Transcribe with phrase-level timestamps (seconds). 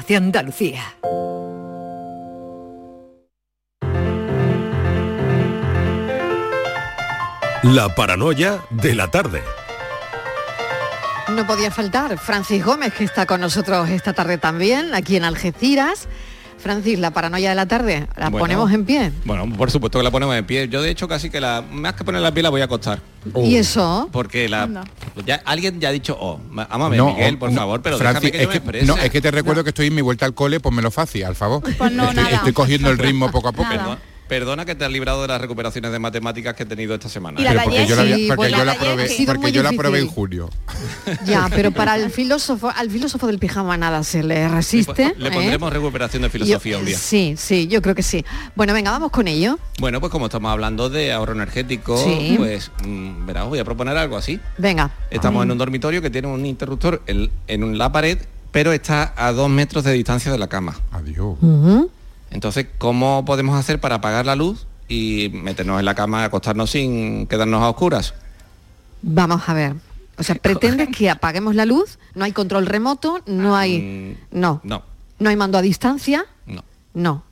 [0.00, 0.82] de Andalucía.
[7.62, 9.42] La paranoia de la tarde.
[11.28, 16.08] No podía faltar Francis Gómez, que está con nosotros esta tarde también, aquí en Algeciras.
[16.62, 18.44] Francis, la paranoia de la tarde, ¿la Bueno.
[18.44, 19.12] ponemos en pie?
[19.24, 20.68] Bueno, por supuesto que la ponemos en pie.
[20.68, 23.00] Yo de hecho casi que la más que poner la pie la voy a acostar.
[23.36, 24.08] ¿Y eso?
[24.12, 24.84] Porque la
[25.26, 27.98] ya, alguien ya ha dicho, oh, ma- ámame No, Miguel, oh, por no, favor, pero
[27.98, 30.02] Francis, déjame que es me que, no, es que te recuerdo que estoy en mi
[30.02, 31.62] vuelta al cole, ponmelo fácil, al favor.
[31.62, 32.36] Pues no, estoy, nada.
[32.36, 33.68] estoy cogiendo el ritmo poco a poco.
[34.32, 37.36] Perdona, que te has librado de las recuperaciones de matemáticas que he tenido esta semana.
[37.36, 39.40] Porque yo la, Sí, porque pues yo la la de ayer probé, ha sido porque
[39.42, 40.48] muy yo la probé en julio.
[41.26, 45.12] Ya, pero para el filósofo, al filósofo del pijama nada se le resiste.
[45.18, 45.32] Le ¿eh?
[45.32, 46.96] pondremos recuperación de filosofía Yo- un día.
[46.96, 48.24] Sí, sí, yo creo que sí.
[48.56, 49.58] Bueno, venga, vamos con ello.
[49.78, 52.36] Bueno, pues como estamos hablando de ahorro energético, Sí.
[52.38, 54.40] pues mm, verás, voy a proponer algo así.
[54.56, 54.92] Venga.
[55.10, 58.16] Estamos en un dormitorio que tiene un interruptor en, en la pared,
[58.50, 60.74] pero está a dos metros de distancia de la cama.
[60.90, 61.36] Adiós.
[62.32, 67.26] Entonces, ¿cómo podemos hacer para apagar la luz y meternos en la cama, acostarnos sin
[67.26, 68.14] quedarnos a oscuras?
[69.02, 69.74] Vamos a ver.
[70.16, 74.18] O sea, pretendes que apaguemos la luz, no hay control remoto, no hay...
[74.30, 74.60] No.
[74.64, 74.82] No.
[75.18, 76.26] No hay mando a distancia.
[76.46, 76.64] No.
[76.94, 77.22] No.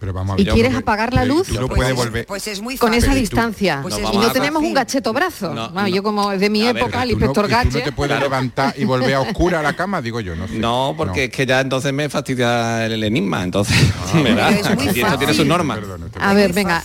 [0.00, 0.54] Pero vamos a ¿Y ver.
[0.54, 1.48] quieres apagar la luz?
[1.50, 2.24] no puedes volver.
[2.26, 3.80] Pues es muy Con esa distancia.
[3.82, 5.52] Pues y vamos no tenemos un gacheto brazo.
[5.54, 5.94] No, Bueno, no.
[5.94, 7.80] Yo como de mi A ver, época, el no, inspector y no Gache.
[7.82, 10.54] te puedes levantar y volver a oscura a la cama, digo yo, no sé.
[10.54, 13.76] No, porque es que ya entonces me fastidia el enigma, entonces,
[14.14, 15.48] Ah, verás, Pero es muy aquí esto tiene sus fácil.
[15.48, 15.78] normas.
[16.18, 16.82] A ver, venga,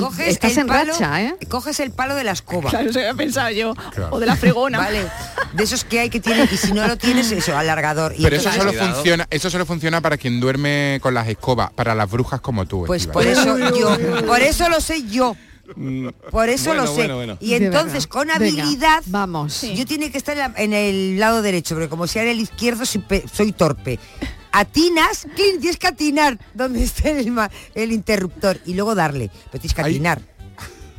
[0.00, 1.36] Coges estás en palo- racha, ¿eh?
[1.48, 2.70] Coges el palo de la escoba.
[2.70, 3.74] Claro, eso había pensado yo.
[3.94, 4.08] Claro.
[4.10, 4.78] O de la fregona.
[4.78, 5.06] Vale.
[5.52, 8.12] De esos que hay que tienen, y si no lo tienes, eso, alargador.
[8.18, 11.94] Y Pero eso solo funciona, eso solo funciona para quien duerme con las escobas, para
[11.94, 12.84] las brujas como tú.
[12.86, 13.12] Pues Estíbal.
[13.14, 15.36] por eso yo, por eso lo sé yo.
[16.30, 16.94] Por eso Bueno, lo sé.
[16.96, 17.38] bueno, bueno.
[17.40, 19.62] Y entonces, con Venga, habilidad, vamos.
[19.62, 23.00] yo tiene que estar en, el lado derecho, porque como sea en el izquierdo soy,
[23.00, 23.98] pe- soy torpe.
[24.52, 27.34] Atinas, Clint, tienes que atinar donde esté el,
[27.74, 29.30] el interruptor y luego darle.
[29.50, 30.20] Pero tienes que atinar.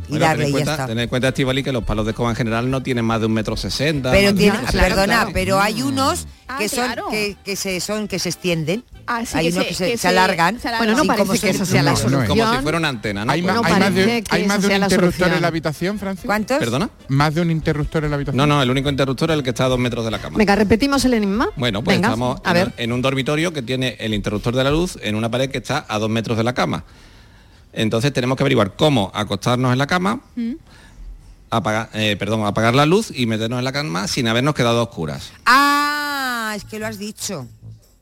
[0.07, 0.87] Y Bueno, darle y ya cuenta, está.
[0.87, 3.25] ten en cuenta, Estivali, que los palos de escoba en general no tienen más de
[3.25, 4.11] un metro sesenta.
[4.11, 7.07] Pero tiene, perdona, pero hay unos Ah, que son claro.
[7.09, 8.83] que, que se son que se extienden.
[9.07, 10.59] Ah, sí, hay que unos se- que se, que se se- alargan.
[10.59, 10.87] se alargan.
[10.95, 11.99] Bueno, no parece que sea la No, no es.
[12.03, 12.27] solución.
[12.37, 13.31] Como si fuera una antena, ¿no?
[13.31, 15.33] ¿Hay, más, hay más de, hay más de un interruptor solución.
[15.33, 16.25] en la habitación, Francis?
[16.25, 16.59] ¿Cuántos?
[16.59, 16.89] ¿Perdona?
[17.07, 18.37] ¿Más de un interruptor en la habitación?
[18.37, 20.37] No, no, el único interruptor es el que está a dos metros de la cama.
[20.37, 21.49] Venga, repetimos el enigma.
[21.55, 22.73] Bueno, pues Venga, estamos a en, ver.
[22.77, 25.83] en un dormitorio que tiene el interruptor de la luz en una pared que está
[25.89, 26.83] a dos metros de la cama.
[27.75, 30.21] Entonces tenemos que averiguar cómo acostarnos en la cama,
[31.49, 34.83] apagar, eh, perdón, apagar la luz y meternos en la cama sin habernos quedado a
[34.83, 35.31] oscuras.
[35.45, 37.47] Ah, es que lo has dicho.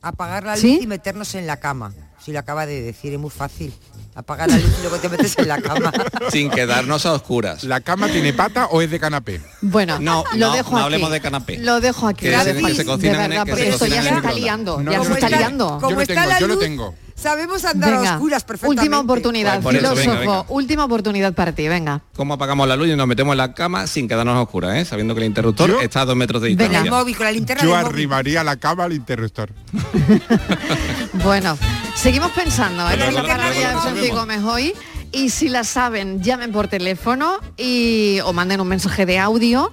[0.02, 0.80] Apagar la luz ¿Sí?
[0.82, 1.92] y meternos en la cama.
[2.22, 3.74] Si lo acaba de decir, es muy fácil.
[4.14, 5.92] Apagar la luz y luego te metes en la cama.
[6.30, 7.64] sin quedarnos a oscuras.
[7.64, 9.40] ¿La cama tiene pata o es de canapé?
[9.60, 10.84] Bueno, No, lo no, dejo no aquí.
[10.84, 11.58] hablemos de canapé.
[11.58, 12.26] Lo dejo aquí.
[12.26, 12.90] Que lo se- dejo que se aquí.
[12.90, 14.80] cocinan de en- verdad, que porque se esto ya se está liando.
[14.82, 15.64] No, ya yo se lo está tengo, liando.
[15.74, 16.94] yo Como lo está tengo, la yo lo tengo.
[17.16, 18.80] Sabemos andar a Venga, oscuras perfectamente.
[18.82, 20.10] última oportunidad, Pues eso, filósofo.
[20.10, 20.44] venga, venga.
[20.48, 22.02] Última oportunidad para ti, venga.
[22.16, 24.84] ¿Cómo apagamos la luz y nos metemos en la cama sin quedarnos a oscuras, eh?
[24.84, 26.80] sabiendo que el interruptor Yo- está a dos metros de distancia?
[26.80, 27.94] el móvil, con la linterna Yo del móvil.
[27.94, 29.50] arrimaría la cama al interruptor.
[31.22, 31.56] Bueno,
[31.94, 32.94] seguimos pensando ¿eh?
[32.94, 34.18] En la lo- paranoia luego de lo Francis resolvemos.
[34.20, 34.74] Gómez hoy.
[35.12, 39.70] Y si la saben, llamen por teléfono y, o manden un mensaje de audio.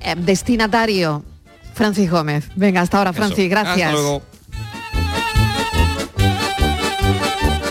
[0.00, 1.22] Eh, destinatario,
[1.74, 2.46] Francis Gómez.
[2.56, 3.18] Venga, hasta ahora, Eso.
[3.18, 3.76] Francis, gracias.
[3.88, 4.22] Hasta luego.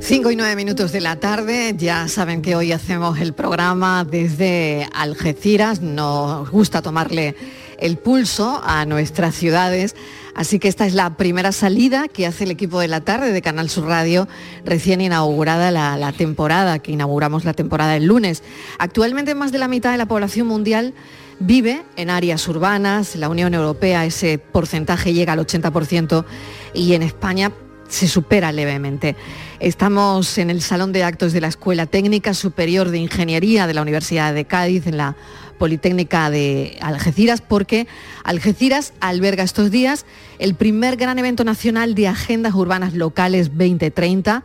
[0.00, 4.88] 5 y 9 minutos de la tarde, ya saben que hoy hacemos el programa desde
[4.94, 7.36] Algeciras, nos gusta tomarle
[7.78, 9.94] el pulso a nuestras ciudades,
[10.34, 13.42] así que esta es la primera salida que hace el equipo de la tarde de
[13.42, 14.26] Canal Sur Radio,
[14.64, 18.42] recién inaugurada la, la temporada, que inauguramos la temporada el lunes.
[18.78, 20.94] Actualmente más de la mitad de la población mundial
[21.40, 26.24] vive en áreas urbanas, la Unión Europea ese porcentaje llega al 80%
[26.74, 27.52] y en España
[27.90, 29.16] se supera levemente.
[29.58, 33.82] Estamos en el Salón de Actos de la Escuela Técnica Superior de Ingeniería de la
[33.82, 35.16] Universidad de Cádiz, en la
[35.58, 37.86] Politécnica de Algeciras, porque
[38.24, 40.06] Algeciras alberga estos días
[40.38, 44.44] el primer gran evento nacional de agendas urbanas locales 2030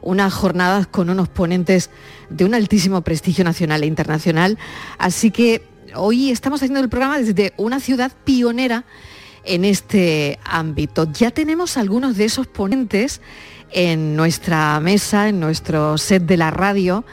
[0.00, 1.88] unas jornadas con unos ponentes
[2.28, 4.58] de un altísimo prestigio nacional e internacional.
[4.98, 8.84] Así que hoy estamos haciendo el programa desde una ciudad pionera
[9.44, 11.10] en este ámbito.
[11.12, 13.20] Ya tenemos algunos de esos ponentes
[13.70, 17.04] en nuestra mesa, en nuestro set de la radio.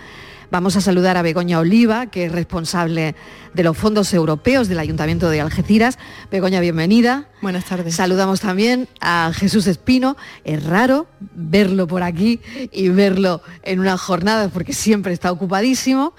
[0.51, 3.15] Vamos a saludar a Begoña Oliva, que es responsable
[3.53, 5.97] de los fondos europeos del Ayuntamiento de Algeciras.
[6.29, 7.29] Begoña, bienvenida.
[7.41, 7.95] Buenas tardes.
[7.95, 10.17] Saludamos también a Jesús Espino.
[10.43, 12.41] Es raro verlo por aquí
[12.71, 16.13] y verlo en una jornada porque siempre está ocupadísimo.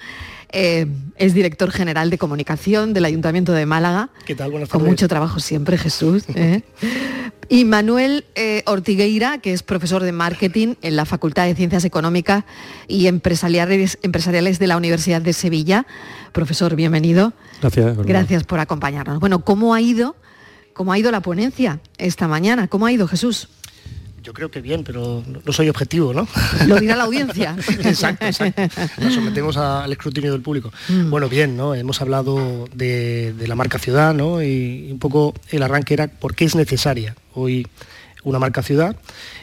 [0.53, 0.85] Eh,
[1.17, 4.09] es director general de comunicación del Ayuntamiento de Málaga.
[4.25, 4.51] ¿Qué tal?
[4.51, 4.91] Buenas Con tardes.
[4.91, 6.23] mucho trabajo siempre, Jesús.
[6.35, 6.61] ¿eh?
[7.49, 12.45] Y Manuel eh, Ortigueira, que es profesor de marketing en la Facultad de Ciencias Económicas
[12.87, 15.85] y Empresariales, Empresariales de la Universidad de Sevilla.
[16.31, 17.33] Profesor, bienvenido.
[17.61, 17.97] Gracias.
[17.97, 19.19] Gracias por acompañarnos.
[19.19, 20.15] Bueno, ¿cómo ha ido,
[20.73, 22.67] cómo ha ido la ponencia esta mañana?
[22.69, 23.49] ¿Cómo ha ido, Jesús?
[24.23, 26.27] Yo creo que bien, pero no- soy objetivo, ¿no?
[26.67, 27.55] Lo dirá la audiencia.
[27.83, 28.61] exacto, exacto.
[29.01, 30.71] Nos sometemos a- al escrutinio del público.
[30.87, 31.09] Mm.
[31.09, 31.75] Bueno, bien, ¿no?
[31.75, 34.41] Hemos hablado de, de la marca ciudad, ¿no?
[34.41, 37.67] Y un poco el arranque era por qué es necesaria hoy
[38.23, 38.95] una marca ciudad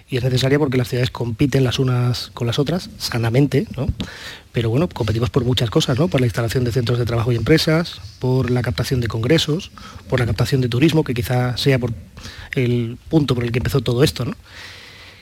[0.09, 3.89] y es necesaria porque las ciudades compiten las unas con las otras sanamente, ¿no?
[4.53, 6.09] Pero bueno, competimos por muchas cosas, ¿no?
[6.09, 9.71] Por la instalación de centros de trabajo y empresas, por la captación de congresos,
[10.09, 11.93] por la captación de turismo, que quizá sea por
[12.55, 14.35] el punto por el que empezó todo esto, ¿no?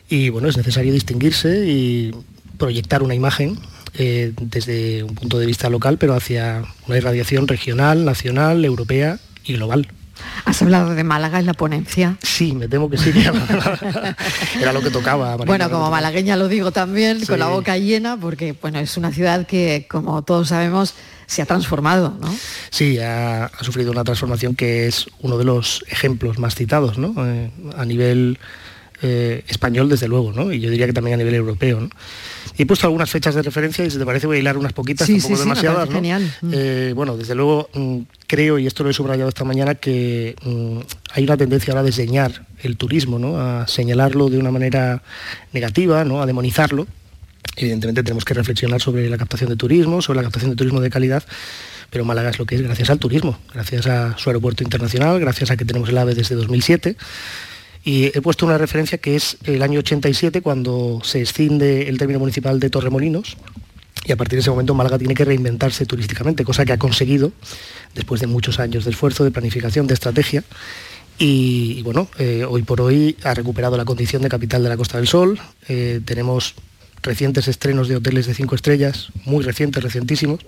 [0.08, 2.14] Y bueno, es necesario distinguirse y
[2.56, 3.58] proyectar una imagen
[3.94, 9.54] eh, desde un punto de vista local, pero hacia una irradiación regional, nacional, europea y
[9.54, 9.88] global.
[10.44, 12.16] Has hablado de Málaga en la ponencia.
[12.22, 13.12] Sí, me temo que sí.
[13.12, 13.20] que
[14.60, 15.30] Era, lo que tocaba.
[15.30, 17.26] Marina, Bueno, como malagueña lo digo también, Sí.
[17.26, 20.94] con la boca llena, porque bueno, es una ciudad que, como todos sabemos,
[21.26, 22.34] se ha transformado, ¿no?
[22.70, 27.14] Sí, ha, ha sufrido una transformación que es uno de los ejemplos más citados, ¿no?
[27.26, 28.38] Eh, a nivel
[29.02, 30.52] eh, español, desde luego, ¿no?
[30.52, 31.90] Y yo diría que también a nivel europeo, ¿no?
[32.58, 34.72] Y he puesto algunas fechas de referencia y si te parece voy a hilar unas
[34.72, 35.94] poquitas, Sí, tampoco sí, demasiadas, ¿no?
[35.94, 36.34] genial.
[36.42, 36.50] Mm.
[36.52, 40.78] Eh, bueno, desde luego mm, creo, y esto lo he subrayado esta mañana, que mm,
[41.12, 43.38] hay una tendencia ahora a desdeñar el turismo, ¿no?
[43.40, 45.04] A señalarlo de una manera
[45.52, 46.20] negativa, ¿no?
[46.20, 46.88] A demonizarlo.
[47.56, 50.90] Evidentemente tenemos que reflexionar sobre la captación de turismo, sobre la captación de turismo de
[50.90, 51.22] calidad,
[51.90, 55.52] pero Málaga es lo que es gracias al turismo, gracias a su aeropuerto internacional, gracias
[55.52, 56.96] a que tenemos el AVE desde 2007.
[57.88, 62.18] Y he puesto una referencia que es el año 87, cuando se escinde el término
[62.18, 63.38] municipal de Torremolinos,
[64.04, 67.32] y a partir de ese momento Málaga tiene que reinventarse turísticamente, cosa que ha conseguido
[67.94, 70.44] después de muchos años de esfuerzo, de planificación, de estrategia.
[71.18, 74.98] Y, bueno, eh, hoy por hoy ha recuperado la condición de capital de la Costa
[74.98, 75.40] del Sol.
[75.70, 76.56] Eh, tenemos
[77.02, 80.40] recientes estrenos de hoteles de cinco estrellas, muy recientes, recientísimos.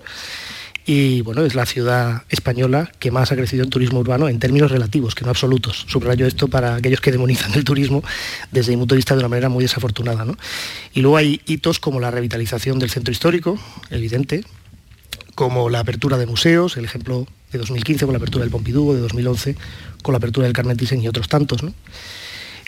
[0.85, 4.71] Y bueno, es la ciudad española que más ha crecido en turismo urbano en términos
[4.71, 5.85] relativos, que no absolutos.
[5.87, 8.03] Subrayo esto para aquellos que demonizan el turismo
[8.51, 10.25] desde mi punto de vista de una manera muy desafortunada.
[10.25, 10.37] ¿no?
[10.93, 13.59] Y luego hay hitos como la revitalización del centro histórico,
[13.91, 14.43] evidente,
[15.35, 19.01] como la apertura de museos, el ejemplo de 2015 con la apertura del Pompidou, de
[19.01, 19.55] 2011
[20.01, 21.61] con la apertura del Carmen Thyssen y otros tantos.
[21.63, 21.73] ¿no?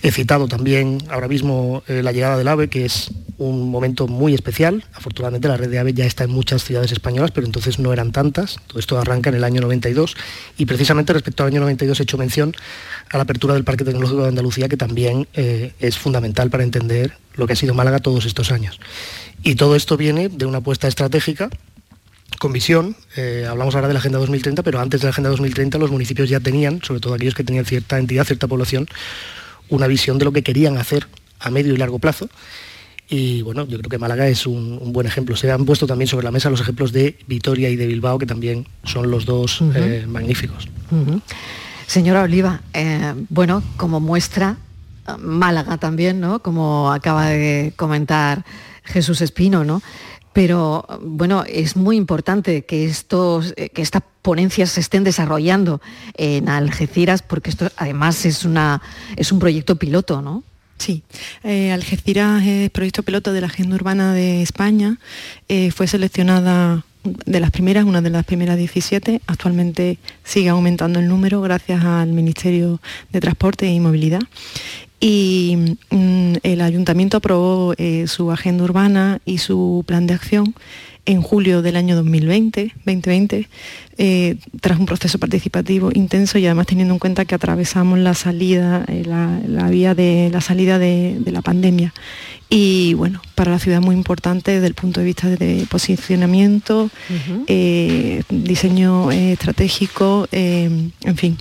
[0.04, 4.34] He citado también ahora mismo eh, la llegada del AVE, que es un momento muy
[4.34, 4.84] especial.
[4.92, 8.12] Afortunadamente la red de AVE ya está en muchas ciudades españolas, pero entonces no eran
[8.12, 8.58] tantas.
[8.68, 10.18] Todo esto arranca en el año 92
[10.58, 12.54] y precisamente respecto al año 92 he hecho mención
[13.12, 17.14] a la apertura del Parque Tecnológico de Andalucía, que también eh, es fundamental para entender
[17.36, 18.82] lo que ha sido Málaga todos estos años.
[19.42, 21.50] Y todo esto viene de una apuesta estratégica
[22.40, 22.98] con visión.
[23.16, 26.28] Eh, hablamos ahora de la Agenda 2030, pero antes de la Agenda 2030 los municipios
[26.28, 28.86] ya tenían, sobre todo aquellos que tenían cierta entidad, cierta población,
[29.75, 31.08] una visión de lo que querían hacer
[31.39, 32.30] a medio y largo plazo.
[33.10, 35.36] y bueno, yo creo que Málaga es un, un buen ejemplo.
[35.36, 38.25] Se han puesto también sobre la mesa los ejemplos de Vitoria y de Bilbao, que
[38.25, 40.70] también son los dos eh, magníficos.
[41.86, 44.58] Señora Oliva, eh, bueno, como muestra,
[45.08, 46.39] eh, Málaga también, ¿no?
[46.39, 48.46] Como acaba de comentar
[48.84, 49.82] Jesús Espino, ¿no?
[50.34, 55.82] Pero bueno, es muy importante que estos, eh, que estas ponencias se estén desarrollando
[56.16, 58.82] en Algeciras, porque esto además es una
[59.16, 60.44] es un proyecto piloto, ¿no?
[60.78, 61.04] Sí,
[61.44, 64.98] eh, Algeciras es proyecto piloto de la Agenda Urbana de España.
[65.48, 69.22] Eh, fue seleccionada de las primeras, una de las primeras 17.
[69.28, 74.22] Actualmente sigue aumentando el número gracias al Ministerio de Transporte y Movilidad.
[75.06, 80.56] Y mm, el ayuntamiento aprobó eh, su agenda urbana y su plan de acción
[81.06, 83.50] en julio del año 2020, 2020
[83.98, 88.86] eh, tras un proceso participativo intenso y además teniendo en cuenta que atravesamos la salida,
[88.88, 91.94] eh, la, la vía de la salida de, de la pandemia.
[92.50, 96.90] Y bueno, para la ciudad muy importante desde el punto de vista de posicionamiento,
[97.48, 101.38] eh, diseño estratégico, en fin,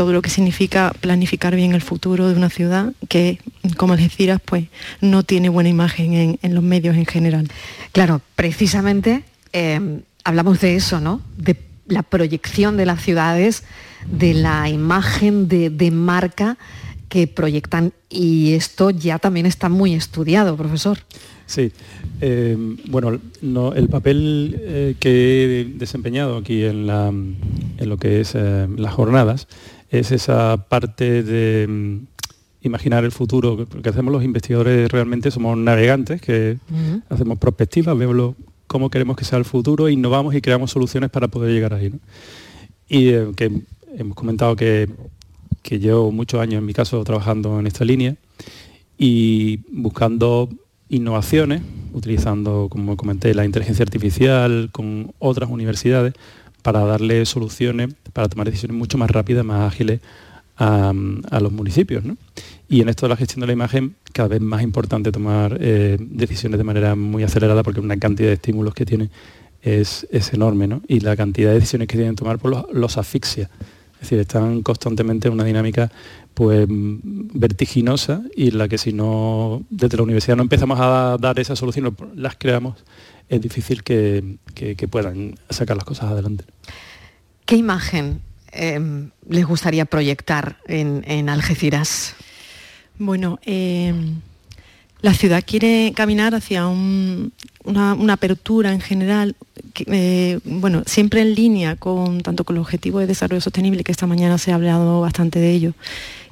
[0.00, 3.38] todo lo que significa planificar bien el futuro de una ciudad que,
[3.76, 4.64] como Algeciras, pues
[5.02, 7.48] no tiene buena imagen en, en los medios en general.
[7.92, 11.20] Claro, precisamente eh, hablamos de eso, ¿no?
[11.36, 11.54] De
[11.86, 13.64] la proyección de las ciudades,
[14.10, 16.56] de la imagen de, de marca
[17.10, 21.00] que proyectan y esto ya también está muy estudiado, profesor.
[21.44, 21.72] Sí,
[22.22, 25.10] eh, bueno, no, el papel eh, que
[25.60, 29.46] he desempeñado aquí en, la, en lo que es eh, las jornadas
[29.90, 31.98] es esa parte de mm,
[32.62, 36.58] imaginar el futuro, porque hacemos los investigadores realmente somos navegantes, que
[37.08, 38.34] hacemos perspectivas, vemos lo-
[38.66, 41.90] cómo queremos que sea el futuro, innovamos y creamos soluciones para poder llegar ahí.
[41.90, 41.98] ¿no?
[42.88, 43.50] Y eh, que
[43.96, 44.88] hemos comentado que,
[45.62, 48.14] que llevo muchos años en mi caso trabajando en esta línea
[48.98, 50.48] y buscando
[50.88, 56.14] innovaciones, utilizando, como comenté, la inteligencia artificial con otras universidades
[56.60, 60.00] para darle soluciones, para tomar decisiones mucho más rápidas, más ágiles
[60.56, 60.92] a,
[61.40, 62.04] los municipios.
[62.04, 62.16] ¿no?
[62.68, 65.96] Y en esto de la gestión de la imagen, cada vez más importante tomar eh,
[65.98, 69.10] decisiones de manera muy acelerada porque una cantidad de estímulos que tiene
[69.62, 70.82] es, es enorme ¿no?
[70.86, 73.48] y la cantidad de decisiones que tienen que tomar pues, los, los asfixia.
[73.94, 75.90] Es decir, están constantemente en una dinámica
[76.32, 81.38] pues vertiginosa y en la que si no desde la universidad no empezamos a dar
[81.38, 82.76] esas soluciones, las creamos,
[83.30, 86.44] es difícil que, que- que puedan sacar las cosas adelante.
[87.46, 88.20] ¿Qué imagen
[88.52, 92.14] eh, les gustaría proyectar en, en Algeciras?
[92.98, 93.94] Bueno, eh,
[95.02, 97.32] la ciudad quiere caminar hacia un-
[97.64, 99.34] una, una apertura en general,
[99.74, 103.92] que, eh, bueno, siempre en línea con tanto con los objetivos de desarrollo sostenible, que
[103.92, 105.72] esta mañana se ha hablado bastante de ello,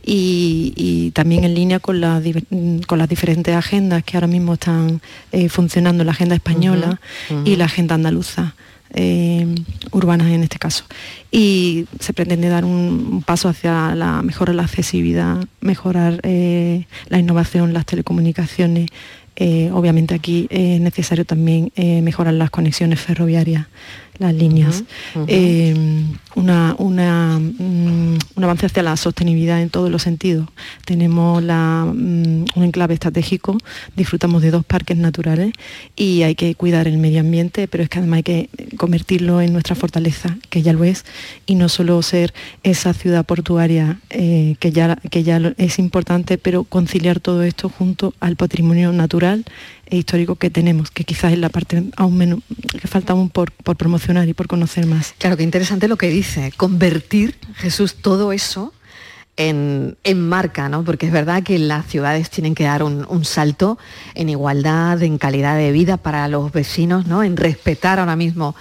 [0.04, 4.54] y, y también en línea con, las diver- con las diferentes agendas que ahora mismo
[4.54, 5.00] están
[5.32, 7.00] eh, funcionando, la agenda española
[7.44, 8.54] y la agenda andaluza.
[8.94, 9.46] Eh,
[9.90, 10.84] urbanas en este caso.
[11.30, 17.18] Y se pretende dar un, paso hacia la mejora de la accesibilidad, mejorar eh, la
[17.18, 18.88] innovación, las telecomunicaciones.
[19.36, 23.66] Eh, obviamente aquí es necesario también mejorar las conexiones ferroviarias,
[24.18, 24.84] las líneas.
[25.26, 25.74] Eh,
[26.34, 30.48] una, una, mm, un avance hacia la sostenibilidad en todos los sentidos.
[30.84, 33.58] Tenemos la, mm, un enclave estratégico,
[33.96, 35.52] disfrutamos de dos parques naturales
[35.96, 39.52] y hay que cuidar el medio ambiente, pero es que además hay que convertirlo en
[39.52, 41.04] nuestra fortaleza, que ya lo es,
[41.46, 42.32] y no solo ser
[42.62, 48.14] esa ciudad portuaria eh, que, ya, que ya es importante, pero conciliar todo esto junto
[48.20, 49.44] al patrimonio natural
[49.90, 52.40] histórico que tenemos, que quizás es la parte aún menos,
[52.80, 55.14] que falta aún por, por promocionar y por conocer más.
[55.18, 58.72] Claro, qué interesante lo que dice, convertir, Jesús, todo eso
[59.36, 60.84] en, en marca, ¿no?
[60.84, 63.78] Porque es verdad que las ciudades tienen que dar un, un salto
[64.14, 67.22] en igualdad, en calidad de vida para los vecinos, ¿no?
[67.22, 68.54] En respetar ahora mismo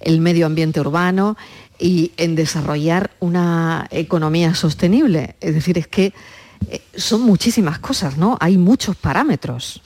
[0.00, 1.36] el medio ambiente urbano
[1.78, 5.36] y en desarrollar una economía sostenible.
[5.40, 6.12] Es decir, es que
[6.70, 8.36] eh, son muchísimas cosas, ¿no?
[8.40, 9.80] Hay muchos parámetros.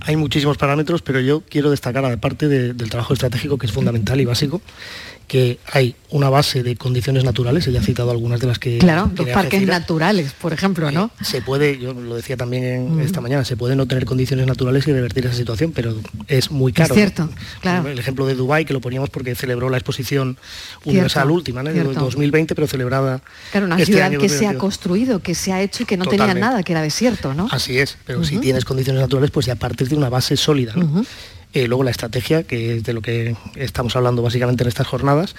[0.00, 4.20] Hay muchísimos parámetros, pero yo quiero destacar, aparte de- del trabajo estratégico, que es fundamental
[4.20, 4.60] y básico,
[5.32, 8.76] que hay una base de condiciones naturales, ella ha citado algunas de las que...
[8.76, 9.80] Claro, los parques Algeciras.
[9.80, 11.10] naturales, por ejemplo, ¿no?
[11.22, 13.00] Se puede, yo lo decía también en- Mm.
[13.00, 15.96] esta mañana, se puede no tener condiciones naturales y revertir esa situación, pero
[16.28, 16.92] es muy caro.
[16.92, 17.32] Es cierto, ¿no?
[17.62, 17.88] claro.
[17.88, 20.36] El ejemplo de Dubái, que lo poníamos porque celebró la exposición
[20.84, 21.72] universal Cierto, última, ¿no?
[21.72, 21.98] cierto.
[21.98, 23.22] 2020, pero celebrada
[23.52, 24.60] Claro, una este ciudad año que se ha 2022.
[24.60, 27.48] construido, que se ha hecho y que no tenía nada, que era desierto, ¿no?
[27.50, 30.74] Así es, pero si tienes condiciones naturales, pues ya partes de una base sólida.
[31.54, 35.34] Eh, luego la estrategia, que es de lo que estamos hablando básicamente en estas jornadas.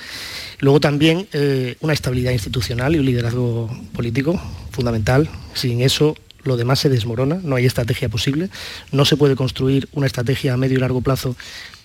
[0.59, 4.39] Luego también eh, una estabilidad institucional y un liderazgo político
[4.71, 5.27] fundamental.
[5.55, 8.49] Sin eso lo demás se desmorona, no hay estrategia posible,
[8.91, 11.35] no se puede construir una estrategia a medio y largo plazo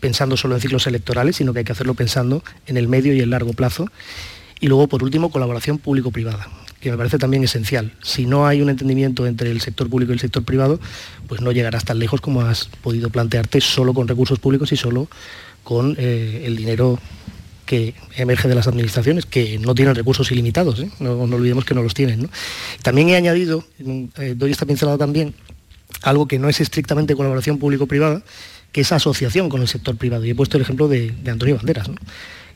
[0.00, 3.20] pensando solo en ciclos electorales, sino que hay que hacerlo pensando en el medio y
[3.20, 3.87] el largo plazo.
[4.61, 6.49] Y luego, por último, colaboración público-privada,
[6.80, 7.92] que me parece también esencial.
[8.02, 10.80] Si no hay un entendimiento entre el sector público y el sector privado,
[11.26, 15.08] pues no llegarás tan lejos como has podido plantearte solo con recursos públicos y solo
[15.64, 16.99] con eh, el dinero
[17.66, 20.90] que emerge de las administraciones, que no tienen recursos ilimitados, ¿eh?
[21.00, 22.30] no, olvidemos que no los tienen.
[22.82, 23.62] También he añadido,
[24.16, 25.35] eh, doy esta pincelada también,
[26.00, 28.23] algo que no es estrictamente colaboración público-privada,
[28.73, 30.25] que es asociación con el sector privado.
[30.25, 31.90] Y he puesto el ejemplo de, Antonio Banderas,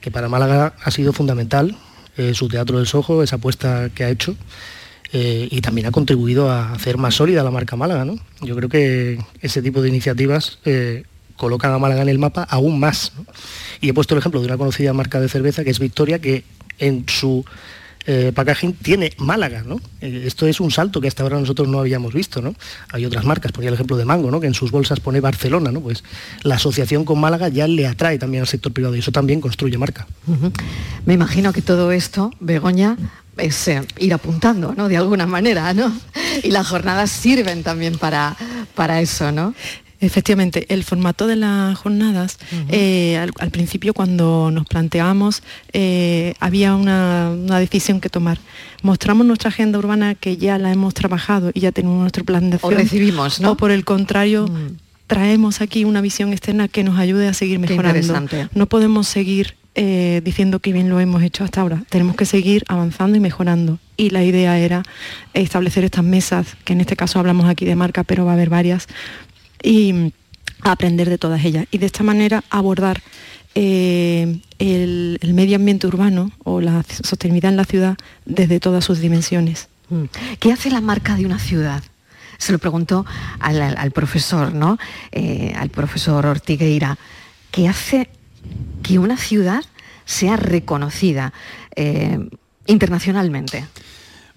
[0.00, 1.76] que para Málaga ha sido fundamental
[2.16, 4.36] eh, su Teatro del Sojo, esa apuesta que ha hecho,
[5.12, 8.04] eh, y también ha contribuido a hacer más sólida la marca Málaga.
[8.04, 8.18] ¿no?
[8.40, 11.04] Yo creo que ese tipo de iniciativas eh,
[11.36, 13.12] colocan a Málaga en el mapa aún más.
[13.80, 16.44] Y he puesto el ejemplo de una conocida marca de cerveza que es Victoria, que
[16.78, 17.44] en su
[18.06, 19.80] eh, packaging tiene Málaga, ¿no?
[20.00, 22.54] Eh, esto es un salto que hasta ahora nosotros no habíamos visto, ¿no?
[22.90, 24.40] Hay otras marcas, ponía el ejemplo de Mango, ¿no?
[24.40, 25.80] Que en sus bolsas pone Barcelona, ¿no?
[25.80, 26.04] Pues
[26.42, 29.78] la asociación con Málaga ya le atrae también al sector privado y eso también construye
[29.78, 30.06] marca.
[31.06, 32.96] Me imagino que todo esto, Begoña,
[33.36, 34.88] es eh, ir apuntando, ¿no?
[34.88, 35.92] De alguna manera, ¿no?
[36.42, 38.36] Y las jornadas sirven también para,
[38.74, 39.54] para eso, ¿no?
[40.02, 42.66] Efectivamente, el formato de las jornadas, uh -huh.
[42.70, 48.38] eh, al, al, principio cuando nos planteamos, eh, había una, una, decisión que tomar.
[48.82, 52.56] Mostramos nuestra agenda urbana que ya la hemos trabajado y ya tenemos nuestro plan de
[52.56, 52.74] acción.
[52.74, 53.52] O recibimos, ¿no?
[53.52, 54.76] O por el contrario, mm.
[55.06, 58.26] traemos aquí una visión externa que nos ayude a seguir mejorando.
[58.54, 61.82] No podemos seguir eh, diciendo que bien lo hemos hecho hasta ahora.
[61.88, 63.78] Tenemos que seguir avanzando y mejorando.
[63.96, 64.82] Y la idea era
[65.32, 68.50] establecer estas mesas, que en este caso hablamos aquí de marca, pero va a haber
[68.50, 68.86] varias,
[69.62, 70.12] y
[70.62, 71.66] aprender de todas ellas.
[71.70, 73.02] Y de esta manera abordar
[73.54, 79.00] eh, el, el, medio ambiente urbano o la sostenibilidad en la ciudad desde todas sus
[79.00, 79.68] dimensiones.
[79.90, 80.04] Mm.
[80.38, 81.82] ¿Qué hace la marca de una ciudad?
[82.38, 83.04] Se lo preguntó
[83.40, 84.78] al, al, al profesor, ¿no?
[85.12, 86.98] Eh, al profesor Ortigueira.
[87.50, 88.08] ¿Qué hace
[88.82, 89.62] que una ciudad
[90.06, 91.32] sea reconocida
[91.76, 92.18] eh,
[92.66, 93.66] internacionalmente?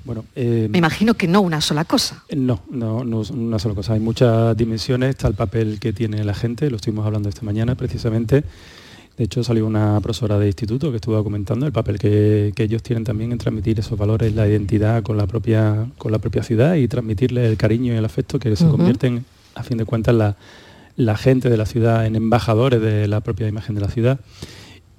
[0.06, 2.24] Bueno, eh, me imagino que no una sola cosa.
[2.36, 3.94] No, no, no una sola cosa.
[3.94, 5.10] Hay muchas dimensiones.
[5.10, 6.70] Está el papel que tiene la gente.
[6.70, 8.44] Lo estuvimos hablando esta mañana precisamente.
[9.18, 12.84] De hecho, salió una profesora de instituto que estuvo comentando el papel que, que, ellos
[12.84, 16.76] tienen también en transmitir esos valores, la identidad con la propia, con la propia ciudad
[16.76, 18.72] y transmitirle el cariño y el afecto que se uh -huh.
[18.72, 19.26] convierten,
[19.56, 20.36] a fin de cuentas, la,
[20.98, 24.20] la gente de la ciudad en embajadores de la propia imagen de la ciudad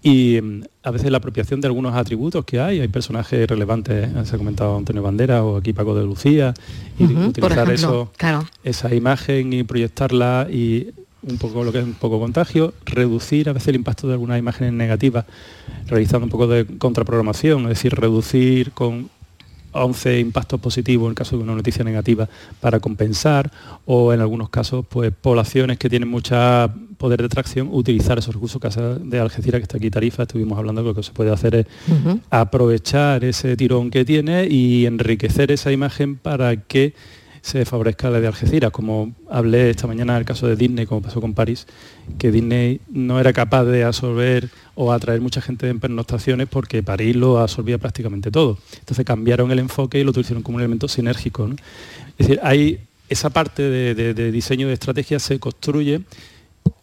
[0.02, 4.34] y mm, a veces la apropiación de algunos atributos que hay, hay personajes relevantes, se
[4.34, 6.54] ha comentado Antonio Bandera o aquí Paco de Lucía,
[6.98, 8.46] y uh -huh, utilizar eso, claro.
[8.62, 13.52] esa imagen y proyectarla y un poco lo que es un poco contagio, reducir a
[13.52, 15.24] veces el impacto de algunas imágenes negativas,
[15.86, 19.10] realizando un poco de contraprogramación, es decir, reducir con
[19.84, 22.28] 11 impactos positivos en caso de una noticia negativa
[22.60, 23.50] para compensar
[23.84, 28.60] o en algunos casos pues poblaciones que tienen mucha poder de tracción utilizar esos recursos
[28.60, 31.54] casa de Algeciras que está aquí Tarifa estuvimos hablando que lo que se puede hacer
[31.54, 32.20] es uh -huh.
[32.30, 36.94] aprovechar ese tirón que tiene y enriquecer esa imagen para que
[37.46, 41.20] se favorezca la de Algeciras, como hablé esta mañana del caso de Disney, como pasó
[41.20, 41.68] con París,
[42.18, 47.14] que Disney no era capaz de absorber o atraer mucha gente en pernoctaciones porque París
[47.14, 48.58] lo absorbía prácticamente todo.
[48.80, 51.48] Entonces cambiaron el enfoque y lo utilizaron como un elemento sinérgico.
[52.18, 56.02] Es decir, hay esa parte de diseño de estrategia se construye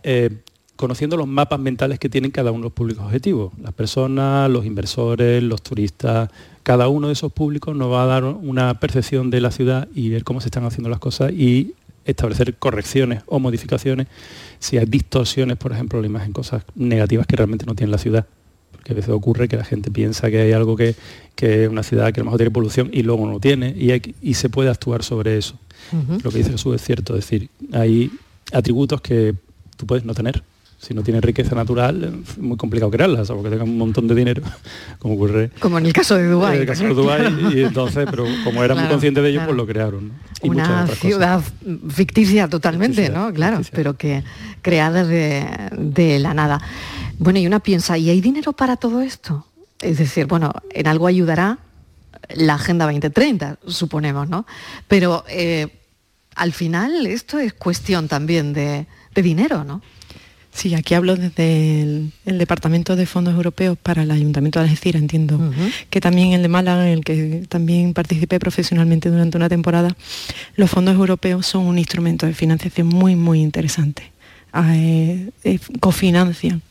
[0.04, 0.30] eh,
[0.76, 3.54] conociendo los mapas mentales que tienen cada uno de los públicos objetivos.
[3.62, 6.30] Las personas, los inversores, los turistas,
[6.64, 10.10] cada uno de esos públicos nos va a dar una percepción de la ciudad y
[10.10, 11.74] ver cómo se están haciendo las cosas y
[12.06, 14.08] establecer correcciones o modificaciones
[14.60, 18.26] si hay distorsiones, por ejemplo, la imagen, cosas negativas que realmente no tiene la ciudad.
[18.72, 20.96] Porque a veces ocurre que la gente piensa que hay algo que,
[21.36, 23.92] que es una ciudad que a lo mejor tiene polución y luego no tiene y,
[23.92, 25.56] hay, y se puede actuar sobre eso.
[25.92, 26.24] Uh -huh.
[26.24, 28.12] Lo que dice Jesús es cierto, es decir, hay
[28.52, 29.36] atributos que
[29.78, 30.44] tú puedes no tener,
[30.84, 34.44] si no tiene riqueza natural, es muy complicado crearla, porque tengan un montón de dinero,
[35.00, 35.50] como ocurre.
[35.60, 36.56] Como en el caso de Dubái.
[36.56, 39.40] En el caso de Dubái, y entonces, pero como eran claro, muy conscientes de ello,
[39.40, 39.50] claro.
[39.52, 40.08] pues lo crearon.
[40.10, 40.14] ¿no?
[40.42, 41.96] Y Una ciudad cosas.
[41.96, 43.34] ficticia totalmente, ficticia, ¿no?
[43.34, 43.76] Claro, ficticia.
[43.78, 44.24] pero que
[44.62, 46.62] creada de, de la nada.
[47.18, 49.48] Bueno, y una piensa, ¿y hay dinero para todo esto?
[49.80, 51.60] Es decir, bueno, en algo ayudará
[52.36, 54.46] la Agenda 2030, suponemos, ¿no?
[54.90, 55.80] Pero eh,
[56.36, 59.82] al final esto es cuestión también de, de dinero, ¿no?
[60.54, 65.02] Sí, aquí hablo desde el, el, Departamento de Fondos Europeos para el Ayuntamiento de Algeciras,
[65.02, 65.74] entiendo, uh -huh.
[65.90, 69.96] que también el de Málaga, en el que también participé profesionalmente durante una temporada,
[70.56, 74.14] los fondos europeos son un instrumento de financiación muy, muy interesante.
[74.54, 76.62] Eh, eh, cofinancian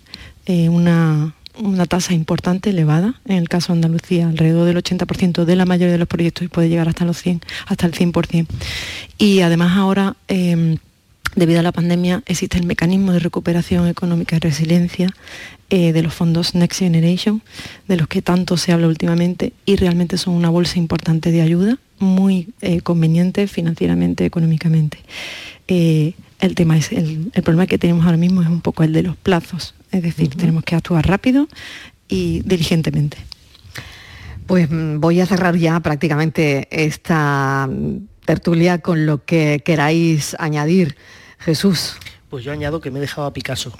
[0.47, 5.57] eh, una, una tasa importante, elevada, en el caso de Andalucía, alrededor del 80% de
[5.57, 8.47] la mayoría de los proyectos y puede llegar hasta los 100, hasta el 100%.
[9.18, 10.79] Y además ahora, em,
[11.35, 15.09] debido a la pandemia, existe el mecanismo de recuperación económica y resiliencia
[15.71, 17.42] eh, de los fondos Next Generation,
[17.88, 21.79] de los que tanto se habla últimamente, y realmente son una bolsa importante de ayuda,
[21.99, 24.99] muy eh, conveniente financieramente, económicamente.
[25.68, 29.03] Eh, el tema es, el, problema que tenemos ahora mismo es un poco el de
[29.03, 31.49] los plazos, es decir, tenemos que actuar rápido
[32.09, 33.16] y diligentemente.
[34.47, 37.71] Pues mm, voy a cerrar ya prácticamente esta
[38.25, 40.97] tertulia con lo que queráis añadir.
[41.44, 41.96] Jesús.
[42.31, 43.78] Pues yo añado que me he dejado a Picasso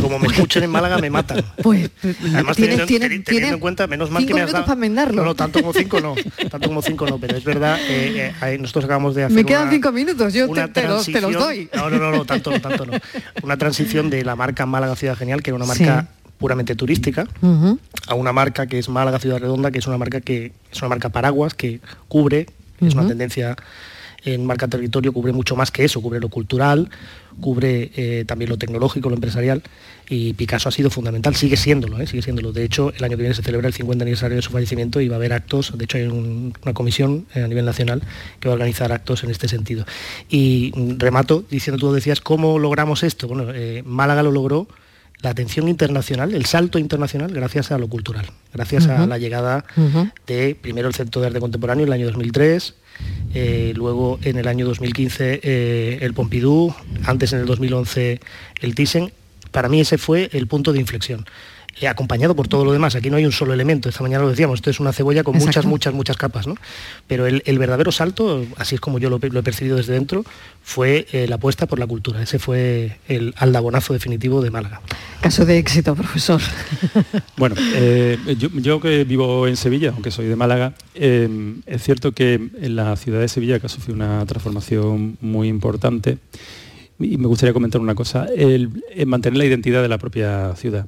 [0.00, 1.44] como me escuchen en Málaga me matan.
[1.62, 1.90] Pues
[2.34, 4.64] además teniendo, en cuenta, menos mal que me has dado.
[4.64, 6.14] Para no, no, tanto como cinco no,
[6.50, 9.36] tanto como cinco no, pero es verdad, eh, eh, nosotros acabamos de hacer.
[9.36, 11.68] Me quedan cinco minutos, yo te, los, doy.
[11.74, 12.92] No, no, no, tanto no, tanto no.
[13.42, 17.26] Una transición de la marca Málaga Ciudad Genial, que era una marca puramente turística,
[18.08, 20.88] a una marca que es Málaga Ciudad Redonda, que es una marca que es una
[20.88, 22.46] marca paraguas que cubre,
[22.80, 23.56] es una tendencia
[24.24, 26.90] en marca territorio cubre mucho más que eso, cubre lo cultural,
[27.40, 29.62] cubre eh, también lo tecnológico, lo empresarial,
[30.08, 32.06] y Picasso ha sido fundamental, sigue siéndolo, ¿eh?
[32.06, 32.52] sigue siéndolo.
[32.52, 35.08] De hecho, el año que viene se celebra el 50 aniversario de su fallecimiento y
[35.08, 38.02] va a haber actos, de hecho hay una comisión eh, a nivel nacional
[38.40, 39.86] que va a organizar actos en este sentido.
[40.28, 43.28] Y remato diciendo, tú decías, ¿cómo logramos esto?
[43.28, 43.52] Bueno,
[43.84, 44.68] Málaga lo logró
[45.22, 49.64] la atención internacional, el salto internacional, gracias a lo cultural, gracias a la llegada
[50.26, 52.74] de primero el Centro de Arte Contemporáneo en el año 2003,
[53.34, 58.20] eh, luego en el año 2015 eh, el Pompidou, antes en el 2011
[58.60, 59.12] el Thyssen.
[59.50, 61.26] Para mí ese fue el punto de inflexión.
[61.80, 62.94] Eh, acompañado por todo lo demás.
[62.94, 65.36] Aquí no hay un solo elemento, esta mañana lo decíamos, esto es una cebolla con
[65.36, 66.56] muchas, muchas, muchas capas, ¿no?
[67.06, 70.24] Pero el, verdadero salto, así es como yo lo, he percibido desde dentro,
[70.62, 72.22] fue la apuesta por la cultura.
[72.22, 74.82] Ese fue el aldabonazo definitivo de Málaga.
[75.22, 76.40] Caso de éxito, profesor.
[77.36, 77.56] Bueno,
[78.60, 83.20] yo, que vivo en Sevilla, aunque soy de Málaga, es cierto que en la ciudad
[83.20, 86.18] de Sevilla que ha sufrido una transformación muy importante
[87.00, 88.70] y me gustaría comentar una cosa, el
[89.06, 90.86] mantener la identidad de la propia ciudad.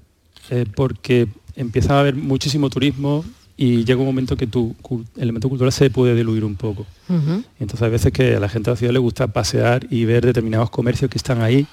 [0.51, 3.25] Eh, porque empieza a haber muchísimo turismo
[3.57, 4.75] y llega un momento que tu
[5.17, 6.87] elemento cultural se puede diluir un poco.
[7.61, 10.25] Entonces hay veces que a la gente de la ciudad le gusta pasear y ver
[10.27, 11.67] determinados comercios que están ahí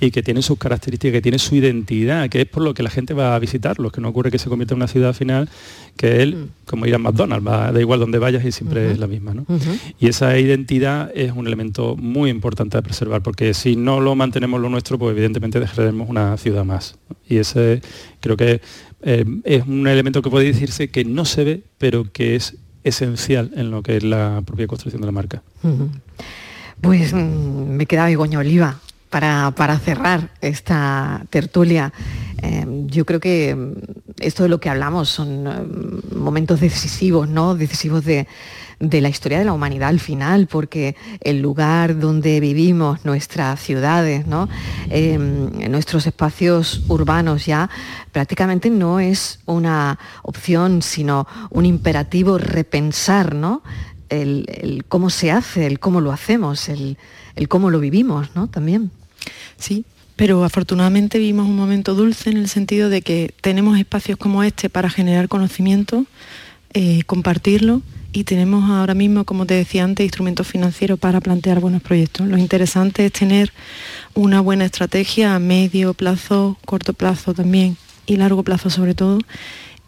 [0.00, 2.90] y que tienen sus características, que tienen su identidad, que es por lo que la
[2.90, 5.48] gente va a visitarlos, que no ocurre que se convierta en una ciudad final,
[5.96, 6.48] que él, mm.
[6.66, 9.34] como ir a McDonald's, da igual donde vayas y siempre es la misma.
[9.98, 14.60] Y esa identidad es un elemento muy importante de preservar, porque si no lo mantenemos
[14.60, 16.96] lo nuestro, pues evidentemente dejaremos una ciudad más.
[17.28, 17.80] Y ese
[18.20, 18.60] creo que
[19.02, 23.50] eh, es un elemento que puede decirse que no se ve, pero que es esencial
[23.56, 25.42] en lo que es la propia construcción de la marca.
[26.80, 31.92] Pues mm, me queda Begoña Oliva para, cerrar esta tertulia,
[32.42, 33.74] em, yo creo que em,
[34.20, 37.54] esto de lo que hablamos son em, momentos decisivos, ¿no?
[37.54, 38.26] Decisivos de,
[38.78, 44.50] la historia de la humanidad al final, porque el lugar donde vivimos, nuestras ciudades, ¿no?
[45.70, 47.70] nuestros espacios urbanos ya
[48.12, 53.62] prácticamente no es una opción, sino un imperativo repensar, ¿no?
[54.08, 56.96] El, cómo se hace, el cómo lo hacemos, el,
[57.48, 58.48] cómo lo vivimos, ¿no?
[58.48, 58.90] También.
[59.58, 59.84] Sí,
[60.16, 64.70] pero afortunadamente vivimos un momento dulce en el sentido de que tenemos espacios como este
[64.70, 66.06] para generar conocimiento,
[66.72, 71.82] eh, compartirlo y tenemos ahora mismo, como te decía antes, instrumentos financieros para plantear buenos
[71.82, 72.26] proyectos.
[72.26, 73.52] Lo interesante es tener
[74.14, 79.18] una buena estrategia a medio plazo, corto plazo también y largo plazo sobre todo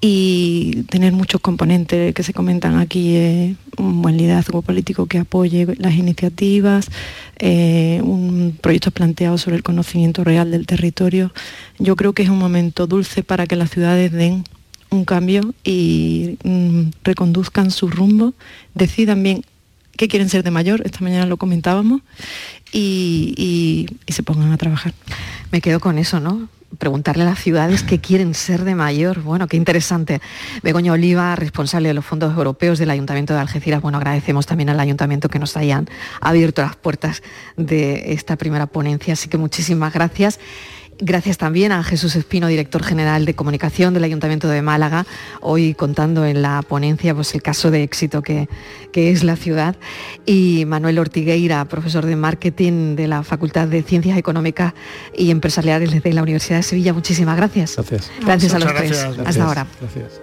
[0.00, 5.66] y tener muchos componentes que se comentan aquí, eh, un buen liderazgo político que apoye
[5.78, 6.88] las iniciativas,
[7.38, 11.32] eh, un proyecto planteado sobre el conocimiento real del territorio.
[11.78, 14.44] Yo creo que es un momento dulce para que las ciudades den
[14.90, 18.34] un cambio y mm, reconduzcan su rumbo,
[18.74, 19.44] decidan bien
[19.96, 22.02] qué quieren ser de mayor, esta mañana lo comentábamos,
[22.72, 24.94] y se pongan a trabajar.
[25.50, 26.48] Me quedo con eso, ¿no?
[26.76, 29.22] Preguntarle a las ciudades qué quieren ser de mayor.
[29.22, 30.20] Bueno, qué interesante.
[30.62, 33.80] Begoña Oliva, responsable de los fondos europeos del Ayuntamiento de Algeciras.
[33.80, 35.88] Bueno, agradecemos también al Ayuntamiento que nos hayan
[36.20, 37.22] abierto las puertas
[37.56, 39.14] de esta primera ponencia.
[39.14, 40.38] Así que muchísimas gracias.
[41.00, 45.06] Gracias también a Jesús Espino, director general de comunicación del Ayuntamiento de Málaga,
[45.40, 48.48] hoy contando en la ponencia pues, el caso de éxito que,
[48.92, 49.76] que es la ciudad,
[50.26, 54.74] y Manuel Ortigueira, profesor de marketing de la Facultad de Ciencias Económicas
[55.16, 56.92] y Empresariales de la Universidad de Sevilla.
[56.92, 57.76] Muchísimas gracias.
[57.76, 58.10] Gracias.
[58.20, 59.06] Gracias a los tres.
[59.24, 59.66] Hasta ahora.
[59.80, 60.20] Gracias.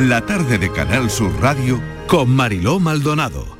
[0.00, 3.59] La tarde de Canal Sur Radio con Mariló Maldonado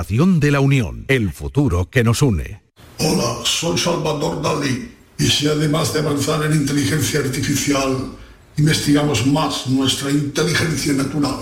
[0.09, 2.61] de la Unión, el futuro que nos une.
[2.97, 4.91] Hola, soy Salvador Dalí.
[5.19, 8.11] Y si además de avanzar en inteligencia artificial,
[8.57, 11.35] investigamos más nuestra inteligencia natural,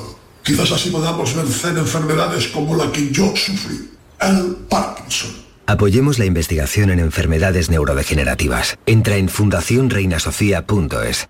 [0.43, 5.31] quizás así podamos vencer enfermedades como la que yo sufrí, el Parkinson.
[5.65, 8.77] Apoyemos la investigación en enfermedades neurodegenerativas.
[8.85, 11.29] Entra en fundacionreinasofía.es.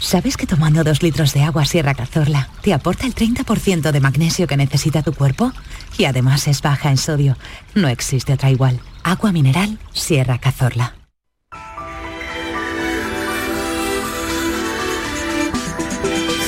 [0.00, 4.46] ¿Sabes que tomando dos litros de agua Sierra Cazorla te aporta el 30% de magnesio
[4.46, 5.52] que necesita tu cuerpo?
[5.98, 7.36] Y además es baja en sodio.
[7.74, 8.80] No existe otra igual.
[9.04, 10.94] Agua mineral Sierra Cazorla.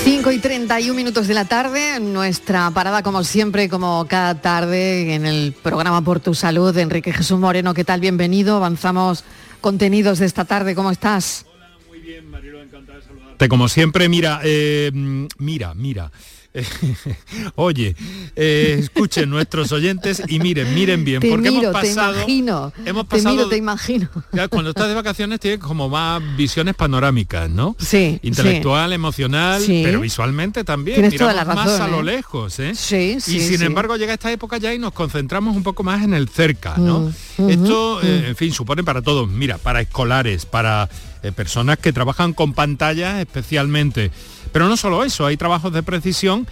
[0.03, 5.27] Cinco y 31 minutos de la tarde, nuestra parada como siempre, como cada tarde en
[5.27, 8.01] el programa Por tu Salud, Enrique Jesús Moreno, ¿qué tal?
[8.01, 9.25] Bienvenido, avanzamos
[9.61, 11.45] contenidos de esta tarde, ¿cómo estás?
[13.49, 14.91] Como siempre, mira, eh,
[15.39, 16.11] mira, mira.
[17.55, 17.97] Oye,
[18.37, 22.73] eh, escuchen nuestros oyentes y miren, miren bien, Te porque miro, hemos pasado, te imagino,
[22.85, 24.09] hemos te pasado, miro, te imagino.
[24.33, 27.75] ya cuando estás de vacaciones tienes como más visiones panorámicas, ¿no?
[27.79, 28.95] Sí, Intelectual, sí.
[28.95, 29.81] emocional, Sí.
[29.83, 30.97] pero visualmente también.
[30.97, 32.05] Tienes toda más a lo ¿eh?
[32.05, 32.75] lejos, ¿eh?
[32.75, 33.65] Sí, y sí, sin sí.
[33.65, 37.13] embargo llega esta época ya y nos concentramos un poco más en el cerca, ¿no?
[37.39, 38.29] Mm, Esto, eh, mm.
[38.29, 40.89] en fin, supone para todos, mira, para escolares, para
[41.23, 44.11] eh, personas que trabajan con pantallas especialmente.
[44.53, 46.47] Pero no solo eso, hay trabajos de precisión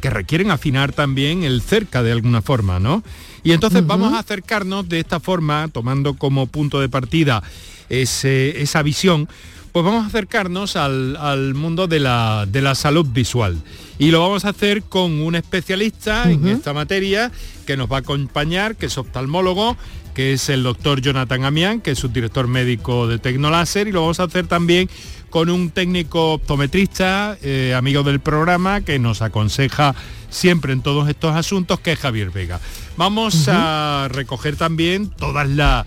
[0.00, 3.02] que requieren afinar también el cerca de alguna forma, ¿no?
[3.42, 7.42] Y entonces vamos a acercarnos de esta forma, tomando como punto de partida
[7.88, 9.28] ese- esa visión,
[9.72, 13.56] pues vamos a acercarnos al, al mundo de la, de la salud visual.
[13.98, 17.30] Y lo vamos a hacer con un especialista en esta materia
[17.66, 19.76] que nos va a acompañar, que es oftalmólogo,
[20.14, 24.20] que es el doctor Jonathan Amián, que es subdirector médico de Tecnoláser, y lo vamos
[24.20, 24.88] a hacer también
[25.28, 29.94] con un técnico optometrista, eh, amigo del programa, que nos aconseja
[30.30, 32.60] siempre en todos estos asuntos, que es Javier Vega.
[32.96, 35.86] Vamos a recoger también todas las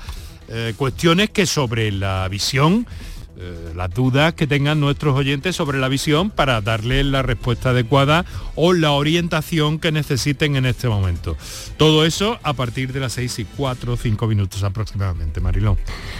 [0.50, 2.86] eh, cuestiones que sobre la visión,
[3.39, 8.26] eh, las dudas que tengan nuestros oyentes sobre la visión para darle la respuesta adecuada
[8.56, 11.38] o la orientación que necesiten en este momento.
[11.78, 15.78] Todo eso a partir de las 6 y 4 o 5 minutos aproximadamente, Marilón.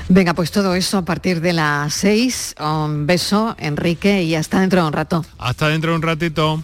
[0.10, 2.56] Venga, pues todo eso a partir de las 6.
[2.60, 5.26] Un beso, Enrique, y hasta dentro de un rato.
[5.40, 6.64] Hasta dentro de un ratito.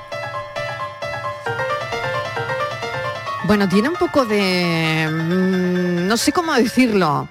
[3.51, 5.09] Bueno, tiene un poco de...
[5.11, 7.27] mm, no sé cómo decirlo.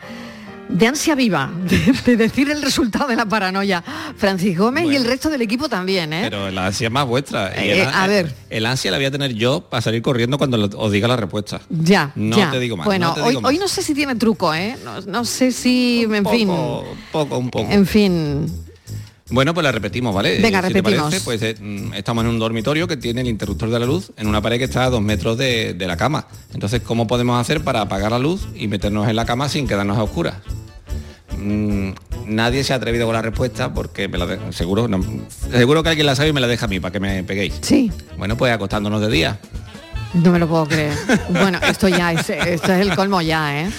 [0.69, 1.51] de ansia viva,
[2.05, 3.83] de, decir el resultado de la paranoia.
[4.19, 6.21] Francis Gómez y el resto del equipo también, ¿eh?
[6.29, 7.53] Pero la ansia es más vuestra.
[7.57, 8.35] Eh, a ver.
[8.51, 11.63] El ansia la voy a tener yo para salir corriendo cuando os diga la respuesta.
[11.71, 12.51] Ya, No ya.
[12.51, 12.85] te digo más.
[12.85, 13.49] Bueno, no te hoy, digo más.
[13.53, 14.77] hoy no sé si tiene truco, ¿eh?
[14.85, 17.67] No, no sé si, en fin, Un poco, un poco.
[17.73, 18.70] en fin.
[19.31, 20.41] Bueno, pues la repetimos, ¿vale?
[20.41, 21.05] Venga, Si te repetimos.
[21.05, 24.11] parece, pues eh, mm, estamos en un dormitorio que tiene el interruptor de la luz
[24.17, 26.27] en una pared que está a dos metros de, de la cama.
[26.53, 29.97] Entonces, ¿cómo podemos hacer para apagar la luz y meternos en la cama sin quedarnos
[29.99, 30.35] a oscuras?
[31.39, 31.91] Mm,
[32.27, 35.05] nadie se ha atrevido con la respuesta porque me la de- seguro, no-
[35.51, 37.55] seguro que alguien la sabe y me la deja a mí para que me peguéis.
[37.63, 37.91] Sí.
[38.19, 39.39] Bueno, pues acostándonos de día.
[40.13, 40.93] No me lo puedo creer.
[41.31, 43.71] Bueno, esto ya es, esto es el colmo ya, ¿eh?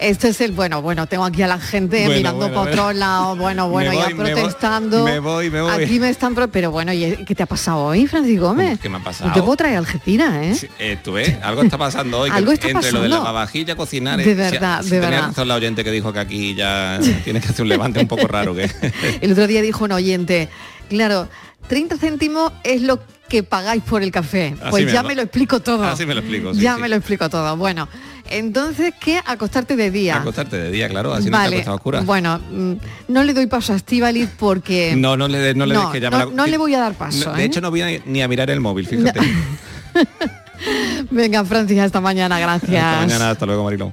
[0.00, 2.92] Este es el bueno, bueno, tengo aquí a la gente Bueno, mirando bueno, para otro
[2.92, 5.04] lado, bueno, bueno, ya voy, me voy, protestando.
[5.04, 5.70] me voy, me voy.
[5.84, 8.80] Aquí me están pro- pero bueno, ¿y qué te ha pasado hoy, Francis Gómez?
[8.80, 9.32] ¿Qué me ha No pasado?
[9.32, 10.68] te puedo traer a Algeciras, ¿eh?
[10.78, 12.30] Eh, tú ves, algo está pasando hoy.
[12.34, 13.24] Algo está entre lo de la pasando.
[13.32, 14.16] lavavajilla, cocinar.
[14.18, 15.26] De eh, si- verdad, si de tenía verdad.
[15.28, 18.26] razón la oyente que dijo que aquí ya tienes que hacer un levante un poco
[18.26, 18.54] raro.
[18.54, 18.70] que
[19.20, 20.48] El otro día dijo un oyente,
[20.88, 21.28] claro,
[21.68, 24.54] 30 céntimos es lo que pagáis por el café.
[24.60, 25.84] Así Pues me ya lo- me lo explico todo.
[25.84, 26.80] Así me lo explico, sí, ya sí.
[26.80, 27.56] me lo explico todo.
[27.56, 27.86] Bueno,
[28.30, 29.20] entonces, ¿qué?
[29.26, 30.16] Acostarte de día.
[30.16, 32.06] Acostarte de día, claro, así no te vale, acostas a oscuras.
[32.06, 32.72] bueno, mm,
[33.08, 34.94] no le doy paso a Estivaliz porque...
[34.96, 36.80] No, no le, no le no, des que ya no- la- no le voy a
[36.80, 37.30] dar paso.
[37.30, 37.46] No, De ¿eh?
[37.46, 39.20] hecho, no voy a- ni a mirar el móvil, fíjate.
[41.10, 42.84] Venga, Francis, hasta mañana, gracias.
[42.84, 43.92] Hasta mañana, hasta luego, Marilón.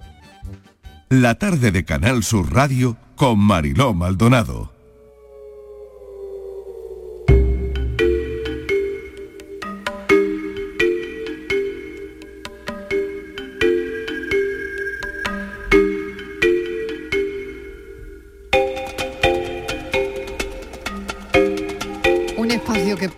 [1.10, 4.72] La tarde de Canal Sur Radio con Mariló Maldonado.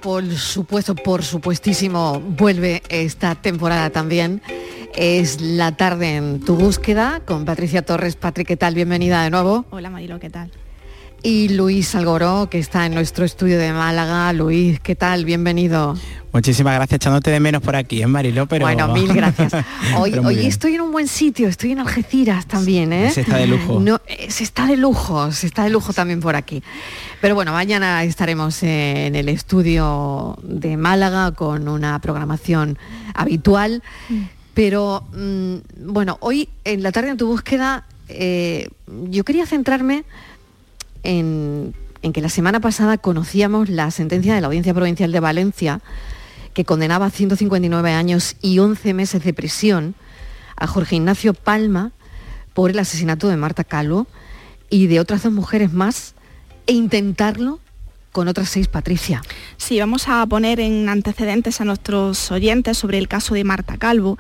[0.02, 4.42] Por supuesto, por supuestísimo, vuelve esta temporada también.
[4.96, 8.16] Es la tarde en tu búsqueda con Patricia Torres.
[8.16, 8.76] Patrick, ¿qué tal?
[8.76, 9.66] Bienvenida de nuevo.
[9.70, 10.52] Hola Marilo, ¿qué tal?
[11.22, 14.32] Y Luis Algoró, que está en nuestro estudio de Málaga.
[14.32, 15.26] Luis, ¿qué tal?
[15.26, 15.98] Bienvenido.
[16.32, 18.66] Muchísimas gracias, echándote de menos por aquí, en Mariló, pero...
[18.66, 19.52] Bueno, mil gracias.
[19.98, 20.46] Hoy, bien.
[20.46, 23.12] estoy en un buen sitio, estoy en Algeciras también, ¿eh?
[23.12, 23.80] Se está de lujo.
[23.82, 26.64] No, eh, se está de lujo, se está de lujo también por aquí.
[27.20, 32.78] Pero bueno, mañana estaremos en el estudio de Málaga con una programación
[33.14, 33.84] habitual.
[34.54, 35.56] Pero mm,
[35.92, 40.06] bueno, hoy en la tarde en tu búsqueda, eh, yo quería centrarme
[41.04, 41.74] en,
[42.14, 45.82] que la semana pasada conocíamos la sentencia de la Audiencia Provincial de Valencia
[46.54, 49.96] que condenaba a 159 años y 11 meses de prisión
[50.56, 51.92] a Jorge Ignacio Palma
[52.54, 54.08] por el asesinato de Marta Calvo
[54.70, 56.16] y de otras dos mujeres más
[56.68, 57.60] e intentarlo
[58.12, 59.22] con otras seis, Patricia.
[59.58, 64.18] Sí, vamos a poner en antecedentes a nuestros oyentes sobre el caso de Marta Calvo.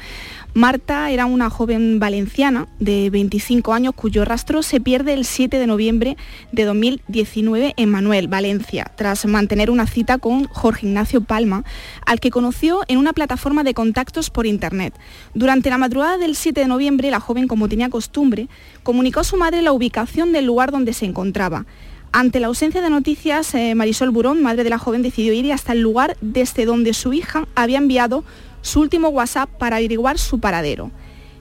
[0.54, 5.68] Marta era una joven valenciana de 25 años cuyo rastro se pierde el 7 de
[5.68, 6.18] noviembre
[6.52, 11.64] de 2019 en Manuel, Valencia, tras mantener una cita con Jorge Ignacio Palma,
[12.06, 14.94] al que conoció en una plataforma de contactos por Internet.
[15.34, 18.48] Durante la madrugada del 7 de noviembre, la joven, como tenía costumbre,
[18.84, 21.66] comunicó a su madre la ubicación del lugar donde se encontraba.
[22.12, 25.74] Ante la ausencia de noticias, eh, Marisol Burón, madre de la joven, decidió ir hasta
[25.74, 28.24] el lugar desde donde su hija había enviado
[28.62, 30.90] su último WhatsApp para averiguar su paradero.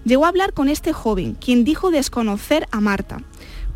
[0.04, 3.22] Llegó a hablar con este joven, quien dijo desconocer a Marta.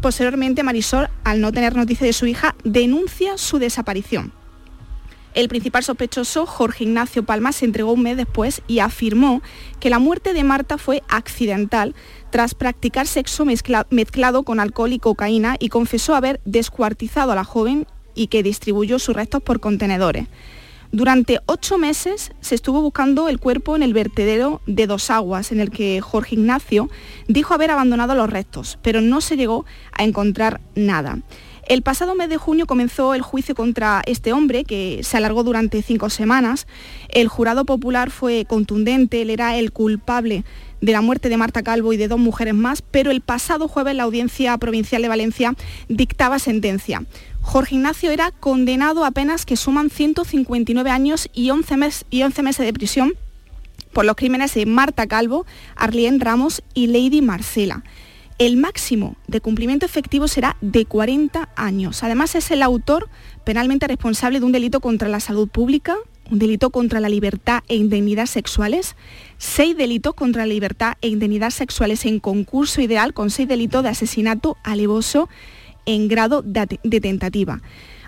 [0.02, 4.32] Posteriormente, Marisol, al no tener noticia de su hija, denuncia su desaparición.
[5.34, 9.40] El principal sospechoso, Jorge Ignacio Palma, se entregó un mes después y afirmó
[9.80, 11.94] que la muerte de Marta fue accidental
[12.32, 17.44] tras practicar sexo mezcla- mezclado con alcohol y cocaína y confesó haber descuartizado a la
[17.44, 20.26] joven y que distribuyó sus restos por contenedores.
[20.92, 25.60] Durante ocho meses se estuvo buscando el cuerpo en el vertedero de Dos Aguas, en
[25.60, 26.88] el que Jorge Ignacio
[27.28, 31.18] dijo haber abandonado los restos, pero no se llegó a encontrar nada.
[31.68, 35.80] El pasado mes de junio comenzó el juicio contra este hombre, que se alargó durante
[35.80, 36.66] cinco semanas.
[37.08, 40.44] El jurado popular fue contundente, él era el culpable
[40.82, 43.94] de la muerte de Marta Calvo y de dos mujeres más, pero el pasado jueves
[43.94, 45.54] la Audiencia Provincial de Valencia
[45.88, 47.04] dictaba sentencia.
[47.40, 52.42] Jorge Ignacio era condenado a penas que suman 159 años y 11, mes- y 11
[52.42, 53.14] meses de prisión
[53.92, 57.84] por los crímenes de Marta Calvo, Arlene Ramos y Lady Marcela.
[58.38, 62.02] El máximo de cumplimiento efectivo será de 40 años.
[62.02, 63.08] Además es el autor
[63.44, 65.96] penalmente responsable de un delito contra la salud pública,
[66.30, 68.96] un delito contra la libertad e indemnidad sexuales,
[69.38, 73.90] seis delitos contra la libertad e indemnidad sexuales en concurso ideal con seis delitos de
[73.90, 75.28] asesinato alevoso
[75.86, 76.66] en grado de,
[77.00, 77.60] tentativa.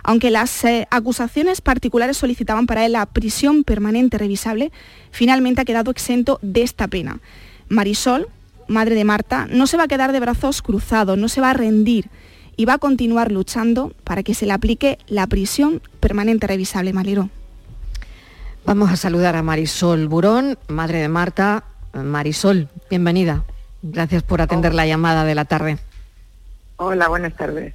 [0.02, 4.70] Aunque las eh, acusaciones particulares solicitaban para él la prisión permanente revisable,
[5.10, 7.20] finalmente ha quedado exento de esta pena.
[7.68, 8.28] Marisol,
[8.68, 11.54] madre de Marta, no se va a quedar de brazos cruzados, no se va a
[11.54, 12.10] rendir
[12.56, 17.30] y va a continuar luchando para que se le aplique la prisión permanente revisable, Maliro.
[18.66, 21.64] Vamos a saludar a Marisol Burón, madre de Marta.
[21.92, 23.44] Marisol, bienvenida.
[23.82, 25.76] Gracias por atender la llamada de la tarde.
[26.78, 27.74] Hola, buenas tardes.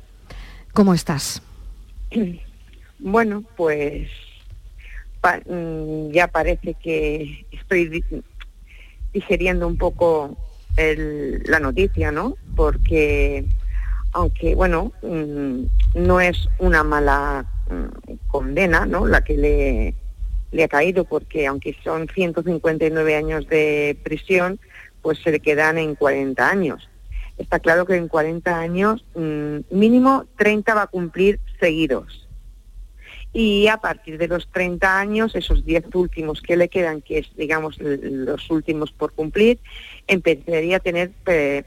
[0.73, 1.41] ¿Cómo estás?
[3.01, 4.09] Bueno, pues
[5.45, 8.03] mm, ya parece que estoy
[9.13, 10.35] digeriendo un poco
[10.75, 12.35] la noticia, ¿no?
[12.57, 13.45] Porque
[14.11, 15.63] aunque, bueno, mm,
[15.95, 19.07] no es una mala mm, condena, ¿no?
[19.07, 19.95] La que le,
[20.51, 24.59] le ha caído, porque aunque son 159 años de prisión,
[25.01, 26.89] pues se le quedan en 40 años.
[27.37, 32.27] Está claro que en 40 años mm, mínimo 30 va a cumplir seguidos.
[33.31, 37.29] Y a partir de los 30 años, esos 10 últimos que le quedan, que es,
[37.37, 39.59] digamos, los últimos por cumplir,
[40.07, 41.63] empezaría a tener, eh,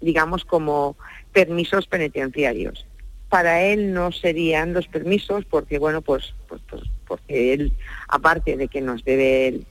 [0.00, 0.96] digamos, como
[1.32, 2.86] permisos penitenciarios.
[3.32, 7.72] Para él no serían los permisos porque, bueno, pues, pues, pues porque él,
[8.08, 9.62] aparte de que nos debe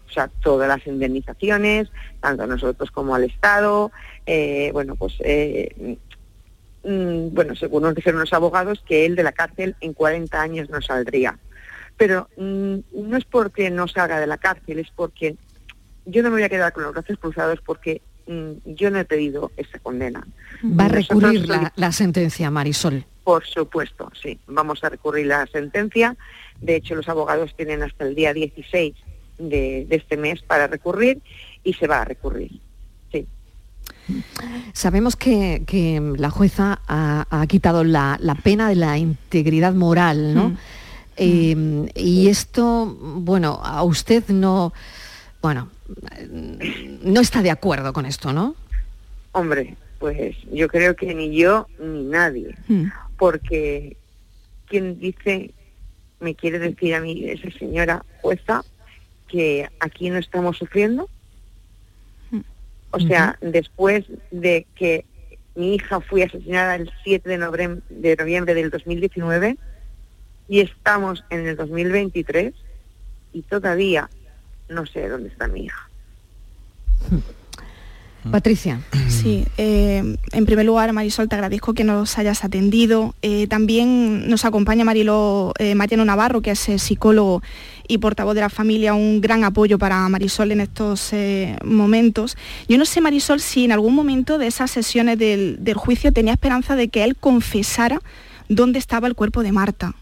[0.41, 1.91] todas las indemnizaciones,
[2.21, 3.91] tanto a nosotros como al Estado,
[4.25, 5.97] eh, bueno, pues, eh,
[6.83, 10.71] mm, bueno, según nos dijeron los abogados, que él de la cárcel en 40 años
[10.71, 11.37] no saldría.
[11.97, 15.35] Pero mm, no es porque no salga de la cárcel, es porque
[16.07, 19.05] yo no me voy a quedar con los brazos cruzados porque Mm, yo no he
[19.05, 20.25] pedido esa condena.
[20.63, 23.05] ¿Va a recurrir la, sentencia, Marisol?
[23.23, 24.39] Por supuesto, sí.
[24.47, 26.15] Vamos a recurrir la sentencia.
[26.59, 28.95] De hecho, los abogados tienen hasta el día 16
[29.37, 31.21] de, este mes para recurrir
[31.63, 32.59] y se va a recurrir.
[33.11, 33.27] Sí.
[34.73, 40.49] Sabemos que, la jueza ha, quitado la, pena de la integridad moral, ¿no?
[40.49, 40.57] Mm.
[41.17, 44.73] Eh, y esto, bueno, a usted no,
[45.41, 45.69] bueno,
[47.03, 48.55] no está de acuerdo con esto, ¿no?
[49.33, 52.85] Hombre, pues yo creo que ni yo ni nadie, hmm.
[53.21, 53.97] Porque
[54.65, 55.51] quien dice,
[56.19, 58.63] me quiere decir a mí, esa señora jueza,
[59.27, 61.07] que aquí no estamos sufriendo.
[62.89, 65.05] O sea, después de que
[65.53, 69.55] mi hija fue asesinada el 7 de noviembre, de noviembre del 2019
[70.47, 72.55] y estamos en el 2023
[73.33, 74.09] y todavía
[74.67, 75.90] no sé dónde está mi hija.
[78.29, 78.81] Patricia.
[79.07, 83.15] Sí, eh, en primer lugar, Marisol, te agradezco que nos hayas atendido.
[83.23, 87.41] Eh, también nos acompaña Marilo, eh, Mariano Navarro, que es psicólogo
[87.87, 91.11] y portavoz de la familia, un gran apoyo para Marisol en estos
[91.65, 92.37] momentos.
[92.69, 96.33] Yo no sé, Marisol, si en algún momento de esas sesiones del, del juicio tenía
[96.33, 98.01] esperanza de que él confesara
[98.49, 99.95] dónde estaba el cuerpo de Marta.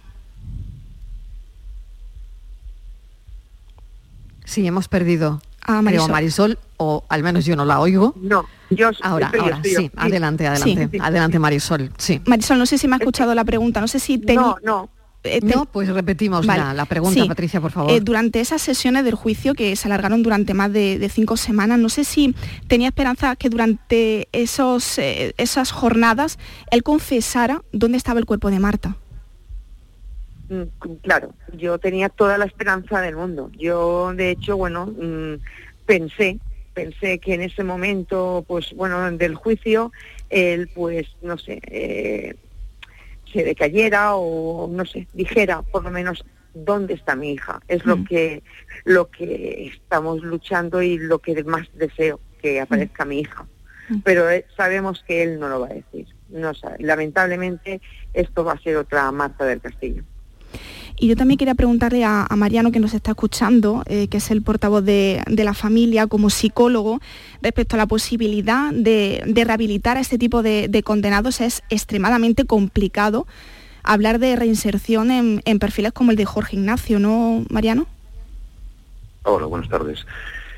[4.43, 6.12] Sí, hemos perdido a Marisol.
[6.12, 8.14] Marisol, o al menos yo no la oigo.
[8.22, 12.22] No, yo ahora, ahora, sí, adelante, adelante, adelante Marisol, sí.
[12.26, 14.41] Marisol, no sé si me ha escuchado la pregunta, no sé si tenía...
[14.41, 14.89] No, no.
[15.24, 17.91] Eh, no, pues repetimos la, pregunta, Patricia, por favor.
[17.91, 21.89] Eh, durante esas sesiones del juicio que se alargaron durante más de, cinco semanas, no
[21.89, 22.34] sé si
[22.68, 26.39] tenía esperanza que durante esos, eh, esas jornadas
[26.72, 28.95] él confesara dónde estaba el cuerpo de Marta.
[30.50, 30.64] Mm,
[31.02, 33.52] claro, yo tenía toda la esperanza del mundo.
[33.58, 35.36] Yo, de hecho, bueno, mm,
[35.86, 36.39] pensé,
[36.74, 39.91] pensé que en ese momento, pues bueno, del juicio,
[40.30, 42.36] él, pues, no sé, eh,
[43.32, 47.62] se decayera o, no sé, dijera por lo menos dónde está mi hija.
[47.68, 48.06] Es lo mm.
[48.06, 48.43] que
[48.86, 53.45] lo que estamos luchando y lo que más deseo que aparezca mi hija.
[54.04, 56.08] Pero eh, sabemos que él no lo va a decir.
[56.30, 57.82] No Lamentablemente
[58.14, 60.04] esto va a ser otra Marta del Castillo.
[61.02, 64.41] Y yo también quería preguntarle a, Mariano, que nos está escuchando, eh, que es el
[64.41, 67.00] portavoz de, la familia como psicólogo,
[67.41, 71.39] respecto a la posibilidad de, rehabilitar a este tipo de, condenados.
[71.39, 73.28] Es extremadamente complicado
[73.82, 77.88] hablar de reinserción en, perfiles como el de Jorge Ignacio, ¿no, Mariano?
[79.24, 80.06] Hola, buenas tardes.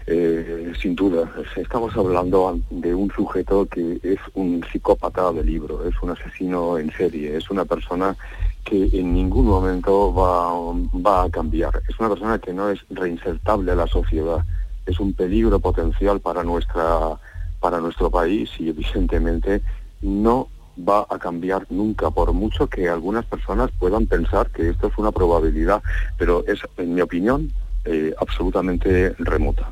[0.08, 5.93] Eh, sin duda, estamos hablando de un sujeto que es un psicópata de libro, es
[6.02, 8.16] un asesino en serie, es una persona
[8.64, 11.82] que en ningún momento va, a cambiar.
[11.88, 14.43] Es una persona que no es reinsertable a la sociedad.
[14.86, 17.18] Es un peligro potencial para, nuestra,
[17.60, 19.62] para nuestro país y evidentemente
[20.02, 20.47] no
[20.78, 25.12] va a cambiar nunca, por mucho que algunas personas puedan pensar que esto es una
[25.12, 25.84] probabilidad,
[26.18, 27.52] pero es, en mi opinión,
[27.86, 29.72] eh, absolutamente remota.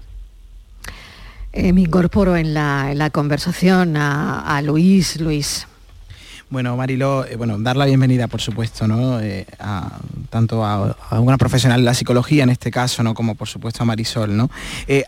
[1.51, 5.19] Eh, me incorporo en la, conversación a, Luis.
[5.19, 5.65] Luis,
[6.51, 9.19] Bueno, Marilo, eh, bueno, dar la bienvenida, por supuesto, ¿no?
[9.19, 13.15] Eh, a, tanto a, una profesional de la psicología en este caso, ¿no?
[13.15, 14.51] Como por supuesto a Marisol, ¿no?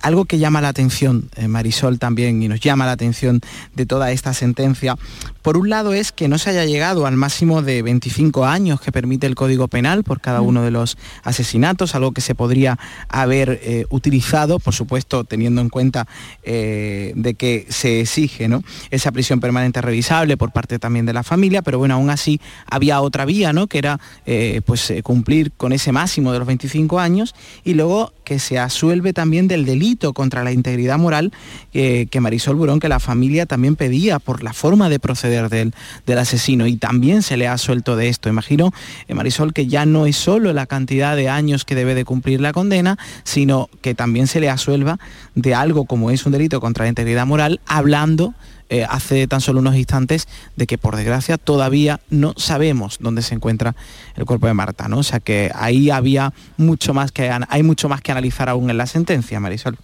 [0.01, 3.41] Algo que llama la atención, Marisol también, y nos llama la atención
[3.75, 4.97] de toda esta sentencia,
[5.41, 8.91] por un lado es que no se haya llegado al máximo de 25 años que
[8.91, 10.45] permite el Código Penal por cada mm.
[10.45, 12.77] uno de los asesinatos, algo que se podría
[13.09, 16.07] haber utilizado, por supuesto, teniendo en cuenta
[16.43, 18.63] de que se exige, ¿no?
[18.89, 23.01] Esa prisión permanente revisable por parte también de la familia, pero bueno, aún así había
[23.01, 23.67] otra vía, ¿no?
[23.67, 28.13] Que era eh, pues eh, cumplir con ese máximo de los 25 años y luego
[28.31, 31.33] que se asuelve también del delito contra la integridad moral
[31.73, 35.73] que Marisol Burón, que la familia también pedía por la forma de proceder del,
[36.05, 38.29] del asesino y también se le ha suelto de esto.
[38.29, 38.71] Imagino,
[39.09, 42.39] eh, Marisol, que ya no es solo la cantidad de años que debe de cumplir
[42.39, 44.97] la condena, sino que también se le asuelva
[45.35, 48.33] de algo como es un delito contra la integridad moral, hablando
[48.71, 53.35] eh, hace tan solo unos instantes de que por desgracia todavía no sabemos dónde se
[53.35, 53.75] encuentra
[54.15, 54.99] el cuerpo de Marta, ¿no?
[54.99, 58.77] O sea que ahí había mucho más que hay mucho más que analizar aún en
[58.77, 59.77] la sentencia, Marisol.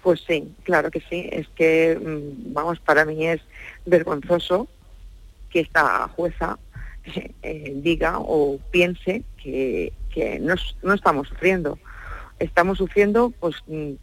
[0.00, 1.28] Pues sí, claro que sí.
[1.32, 3.40] Es que, mm, vamos, para mí es
[3.84, 4.68] vergonzoso
[5.50, 6.60] que esta jueza
[7.42, 9.92] eh, diga o piense que,
[10.40, 10.54] no,
[10.84, 11.80] no, estamos sufriendo.
[12.38, 13.94] Estamos sufriendo pues mm,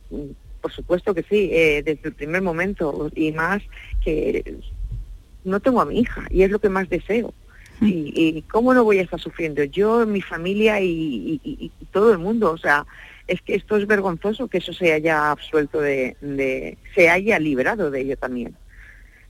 [0.63, 3.61] por supuesto que sí, eh, desde el primer momento y más
[4.01, 4.59] que
[5.43, 7.33] no tengo a mi hija y es lo que más deseo.
[7.81, 7.89] Mm.
[7.91, 12.51] Y, cómo no voy a estar sufriendo yo, mi familia y, todo el mundo.
[12.51, 12.85] O sea,
[13.27, 17.99] es que esto es vergonzoso que eso se haya absuelto de, se haya librado de
[17.99, 18.55] ello también.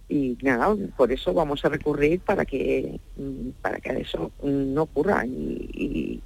[0.08, 3.00] Y nada, por eso vamos a recurrir para que
[3.60, 6.22] para que eso no ocurra y,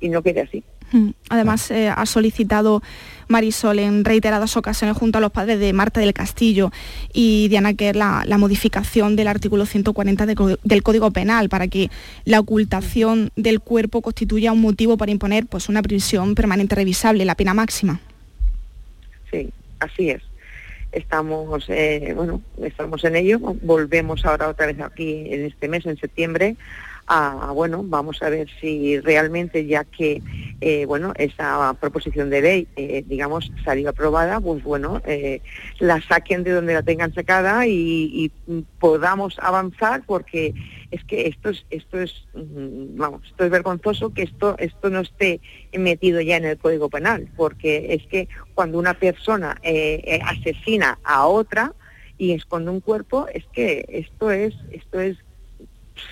[0.00, 0.64] y no quede así.
[0.92, 1.10] Mm.
[1.30, 2.82] Además, eh, ha solicitado
[3.28, 6.70] Marisol en reiteradas ocasiones junto a los padres de Marta del Castillo
[7.12, 11.90] y Diana Kerr la, la modificación del artículo 140 del Código Penal para que
[12.24, 17.34] la ocultación del cuerpo constituya un motivo para imponer pues, una prisión permanente revisable, la
[17.34, 18.00] pena máxima.
[19.30, 20.22] Sí, así es.
[20.92, 23.38] Estamos, eh, bueno, estamos en ello.
[23.40, 26.56] Volvemos ahora otra vez aquí en este mes, en septiembre,
[27.52, 30.22] bueno, vamos a ver si realmente ya que,
[30.60, 35.40] eh, bueno, esa proposición de ley, eh, digamos, salió aprobada, pues bueno, eh,
[35.78, 38.30] la saquen de donde la tengan sacada y,
[38.78, 40.52] podamos avanzar porque
[40.90, 45.00] es que esto es, esto es, mm, vamos, esto es vergonzoso que esto, esto no
[45.00, 45.40] esté
[45.72, 49.60] metido ya en el Código Penal, porque es que cuando una persona
[50.24, 51.74] asesina a otra,
[52.18, 55.16] y esconde un cuerpo, es que esto es, esto es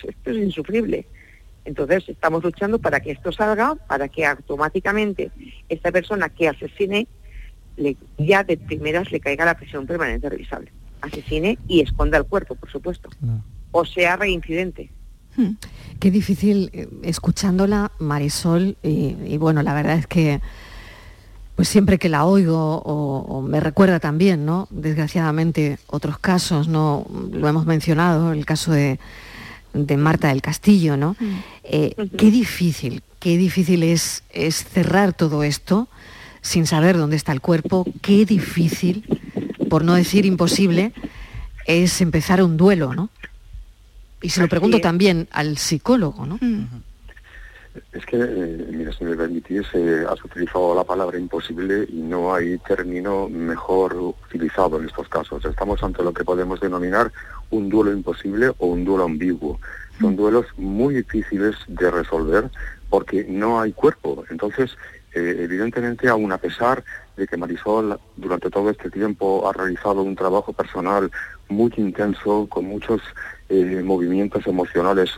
[0.02, 1.06] esto es insufrible.
[1.64, 5.30] Entonces estamos luchando para que esto salga, para que automáticamente
[5.68, 7.06] esta persona que asesine
[7.76, 10.72] le, ya de primeras le caiga la prisión permanente revisable.
[11.00, 13.08] Asesine y esconda el cuerpo, por supuesto.
[13.72, 14.90] O sea reincidente.
[15.36, 15.52] Hmm.
[15.98, 20.40] Qué difícil eh, escuchándola, Marisol, y, bueno, la verdad es que
[21.54, 24.66] pues siempre que la oigo o, me recuerda también, ¿no?
[24.70, 28.98] Desgraciadamente otros casos, no lo hemos mencionado, el caso de
[29.72, 31.16] de Marta del Castillo, ¿no?
[31.18, 31.36] Mm.
[31.64, 35.88] Eh, qué difícil, qué difícil es, es cerrar todo esto
[36.42, 39.04] sin saber dónde está el cuerpo, qué difícil,
[39.68, 40.92] por no decir imposible,
[41.66, 43.10] es empezar un duelo, ¿no?
[44.22, 46.38] Y se lo pregunto también al psicólogo, ¿no?
[46.40, 46.66] Mm.
[47.92, 52.34] Es que, eh, mira, si me permitís, eh, has utilizado la palabra imposible y no
[52.34, 55.44] hay término mejor utilizado en estos casos.
[55.44, 57.12] Estamos ante lo que podemos denominar
[57.50, 59.60] un duelo imposible o un duelo ambiguo.
[60.00, 62.50] Son duelos muy difíciles de resolver
[62.88, 64.24] porque no hay cuerpo.
[64.30, 64.76] Entonces,
[65.14, 66.82] eh, evidentemente, aún a pesar
[67.16, 71.10] de que Marisol durante todo este tiempo ha realizado un trabajo personal
[71.48, 73.00] muy intenso, con muchos
[73.48, 75.10] eh, movimientos emocionales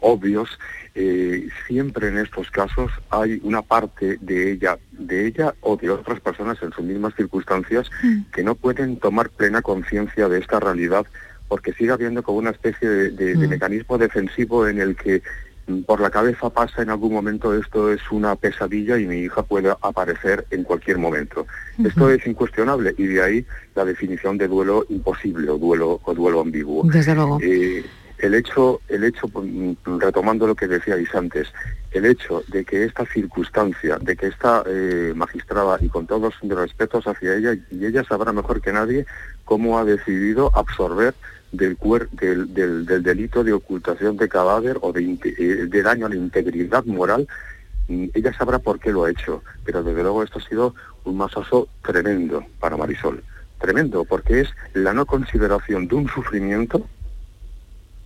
[0.00, 0.58] obvios,
[0.98, 6.20] eh, siempre en estos casos hay una parte de ella, de ella o de otras
[6.20, 8.30] personas en sus mismas circunstancias mm.
[8.32, 11.04] que no pueden tomar plena conciencia de esta realidad
[11.48, 13.46] porque sigue habiendo como una especie de, mm.
[13.46, 15.22] mecanismo defensivo en el que
[15.66, 19.42] mm, por la cabeza pasa en algún momento esto es una pesadilla y mi hija
[19.42, 21.46] puede aparecer en cualquier momento.
[21.84, 26.40] Esto es incuestionable y de ahí la definición de duelo imposible o duelo o duelo
[26.40, 26.84] ambiguo.
[26.90, 27.38] Desde luego.
[27.42, 27.84] Eh,
[28.18, 29.46] el hecho, el hecho, pues,
[29.84, 31.48] retomando lo que decíais antes,
[31.92, 36.58] el hecho de que esta circunstancia, de que esta eh, magistrada, y con todos los
[36.58, 39.06] respetos hacia ella, y ella sabrá mejor que nadie
[39.44, 41.14] cómo ha decidido absorber
[41.52, 41.76] del,
[42.12, 46.84] del, del, delito de ocultación de cadáver o de, eh, de daño a la integridad
[46.84, 47.26] moral,
[47.88, 51.16] mm, ella sabrá por qué lo ha hecho, pero desde luego esto ha sido un
[51.16, 53.22] masazo tremendo para Marisol,
[53.60, 56.86] tremendo, porque es la no consideración de un sufrimiento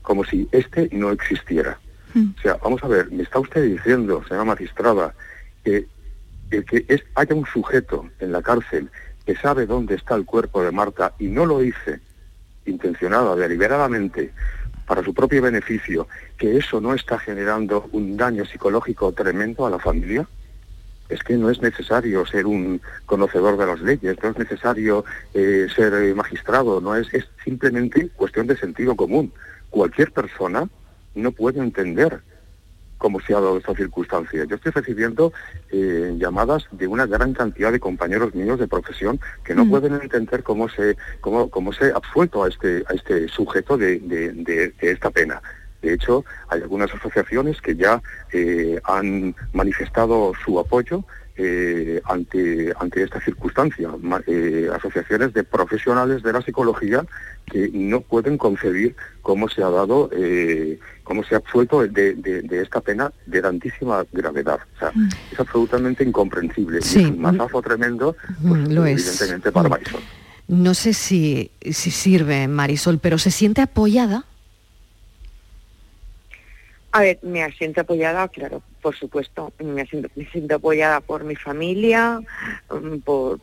[0.03, 1.79] como si este no existiera.
[2.15, 5.15] O sea, vamos a ver, me está usted diciendo, señora magistrada,
[5.63, 5.87] que
[6.51, 8.91] que es, haya un sujeto en la cárcel
[9.25, 12.01] que sabe dónde está el cuerpo de Marta y no lo dice
[12.67, 14.33] intencionada, deliberadamente,
[14.87, 19.79] para su propio beneficio, que eso no está generando un daño psicológico tremendo a la
[19.79, 20.29] familia?
[21.09, 25.67] Es que no es necesario ser un conocedor de las leyes, no es necesario eh,
[25.75, 29.33] ser eh, magistrado, no es, es simplemente cuestión de sentido común.
[29.71, 30.69] Cualquier persona
[31.15, 32.23] no puede entender
[33.01, 34.45] cómo se ha dado esta circunstancia.
[34.45, 35.33] Yo estoy recibiendo
[35.71, 40.43] eh, llamadas de una gran cantidad de compañeros míos de profesión que no pueden entender
[40.43, 45.11] cómo se cómo, cómo se ha absuelto a este a este sujeto de, de, esta
[45.11, 45.41] pena.
[45.81, 48.03] De hecho, hay algunas asociaciones que ya
[48.33, 51.03] eh, han manifestado su apoyo
[51.43, 53.89] eh, ante, ante esta circunstancia.
[54.27, 57.03] Eh, asociaciones de profesionales de la psicología
[57.47, 62.83] que no pueden concebir cómo se ha dado, eh, cómo se ha absuelto de, esta
[62.83, 64.59] pena de tantísima gravedad.
[64.77, 65.09] O sea, mm.
[65.33, 66.83] es absolutamente incomprensible.
[66.83, 67.05] Sí.
[67.05, 68.15] es un mazazo tremendo,
[68.47, 69.73] pues, Lo evidentemente, para mm.
[69.73, 70.01] Marisol.
[70.49, 74.27] No sé si, si sirve, Marisol, pero ¿se siente apoyada?
[76.93, 82.21] A ver, me siento apoyada, claro, por supuesto, me siento, apoyada por mi familia,
[82.71, 83.39] mm, por,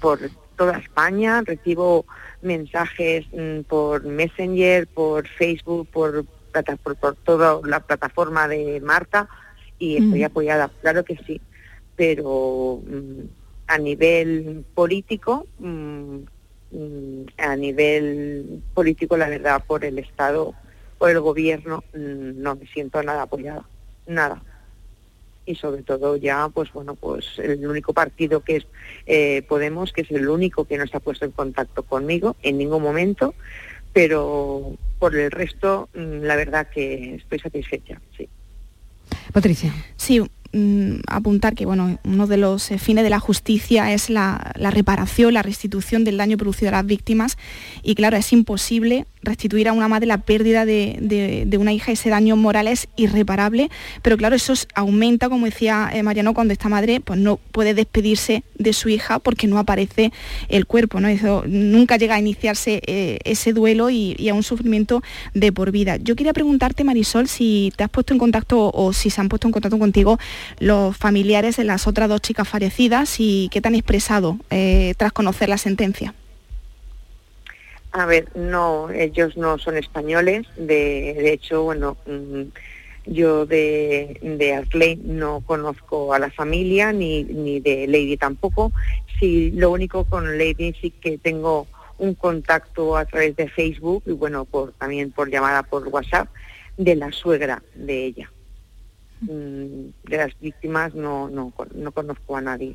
[0.00, 0.20] por
[0.56, 2.06] toda España, recibo
[2.42, 6.24] mensajes mm, por Messenger, por Facebook, por,
[6.82, 9.28] por, toda la plataforma de Marta
[9.78, 10.26] y estoy mm.
[10.26, 11.40] apoyada, claro que sí,
[11.96, 12.80] pero
[13.66, 15.48] a nivel político,
[17.38, 20.54] a nivel político la verdad por el Estado
[21.04, 23.62] por el gobierno mm, no me siento nada apoyada,
[24.06, 24.42] nada.
[25.44, 28.66] Y sobre todo ya, pues bueno, pues el único partido que es
[29.04, 32.56] eh, Podemos, que es el único que no se ha puesto en contacto conmigo en
[32.56, 33.34] ningún momento,
[33.92, 38.26] pero por el resto, mm, la verdad que estoy satisfecha, sí.
[39.30, 39.74] Patricia.
[39.96, 40.22] Sí,
[40.56, 45.34] Mm, apuntar que bueno, uno de los eh, fines de la justicia es la, reparación,
[45.34, 47.36] la restitución del daño producido a las víctimas
[47.82, 52.36] y claro, es imposible restituir a una madre la pérdida de, una hija, ese daño
[52.36, 53.70] moral es irreparable,
[54.02, 58.44] pero claro, eso aumenta, como decía eh, Mariano, cuando esta madre pues, no puede despedirse
[58.56, 60.12] de su hija porque no aparece
[60.48, 61.08] el cuerpo, ¿no?
[61.08, 65.02] Eso nunca llega a iniciarse eh, ese duelo y, y, a un sufrimiento
[65.32, 65.96] de por vida.
[65.96, 69.48] Yo quería preguntarte, Marisol, si te has puesto en contacto o si se han puesto
[69.48, 70.18] en contacto contigo
[70.58, 75.12] los familiares de las otras dos chicas fallecidas y qué te han expresado eh, tras
[75.12, 76.14] conocer la sentencia.
[77.94, 80.48] A ver, no, ellos no son españoles.
[80.56, 82.42] De, hecho, bueno, mm,
[83.06, 88.72] yo de, de Arley no conozco a la familia ni, ni de Lady tampoco.
[89.20, 91.68] Sí, lo único con Lady sí que tengo
[91.98, 96.28] un contacto a través de Facebook y bueno, por, también por llamada por WhatsApp
[96.76, 98.32] de la suegra de ella.
[99.20, 102.74] Mm, de las víctimas no, no, no conozco a nadie.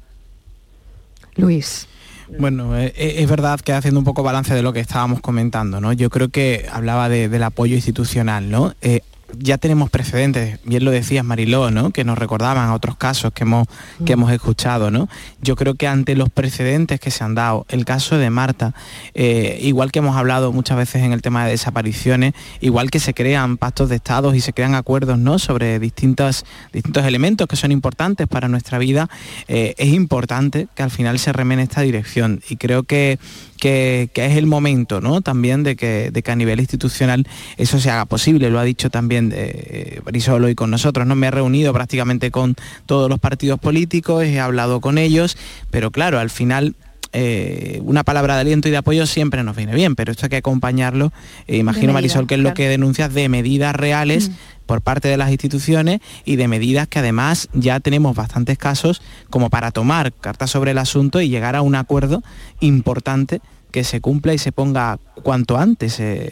[1.35, 1.89] Luis.
[2.37, 5.81] Bueno, eh, eh, es verdad que haciendo un poco balance de lo que estábamos comentando,
[5.81, 5.93] ¿no?
[5.93, 8.73] Yo creo que hablaba del apoyo institucional, ¿no?
[8.81, 9.01] Eh,
[9.37, 11.91] ya tenemos precedentes, bien lo decías Mariló, ¿no?
[11.91, 13.67] que nos recordaban otros casos que hemos,
[14.05, 14.91] que hemos escuchado.
[14.91, 15.07] ¿no?
[15.41, 18.73] Yo creo que ante los precedentes que se han dado, el caso de Marta,
[19.13, 23.13] eh, igual que hemos hablado muchas veces en el tema de desapariciones, igual que se
[23.13, 25.39] crean pactos de estados y se crean acuerdos ¿no?
[25.39, 29.09] sobre distintos, distintos elementos que son importantes para nuestra vida,
[29.47, 32.41] eh, es importante que al final se remene esta dirección.
[32.49, 33.19] Y creo que
[33.59, 35.21] que, es el momento ¿no?
[35.21, 37.27] también de que, de que, a nivel institucional
[37.57, 38.49] eso se haga posible.
[38.49, 41.05] Lo ha dicho también eh, Brisolo y con nosotros.
[41.05, 41.15] ¿no?
[41.15, 42.55] Me he reunido prácticamente con
[42.85, 45.37] todos los partidos políticos, he hablado con ellos,
[45.69, 46.75] pero claro, al final
[47.11, 50.29] eh, una palabra de aliento y de apoyo siempre nos viene bien, pero esto hay
[50.29, 51.11] que acompañarlo,
[51.47, 54.33] eh, imagino Marisol que es lo que denuncias de medidas reales mm.
[54.67, 59.01] por parte de las instituciones y de medidas que además ya tenemos bastantes casos
[59.31, 62.21] como para tomar cartas sobre el asunto y llegar a un acuerdo
[62.59, 63.41] importante
[63.71, 66.31] que se cumpla y se ponga cuanto antes eh,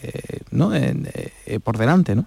[0.51, 0.73] ¿no?
[1.63, 2.25] por delante, ¿no?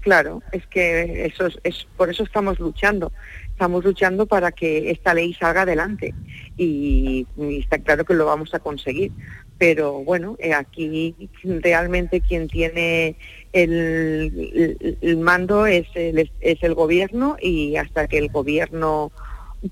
[0.00, 3.12] Claro, es que eso es, por eso estamos luchando.
[3.50, 6.14] Estamos luchando para que esta ley salga adelante
[6.56, 9.10] y, está claro que lo vamos a conseguir.
[9.58, 13.16] Pero bueno, eh, aquí realmente quien tiene
[13.52, 19.10] el, mando es el, es el gobierno y hasta que el gobierno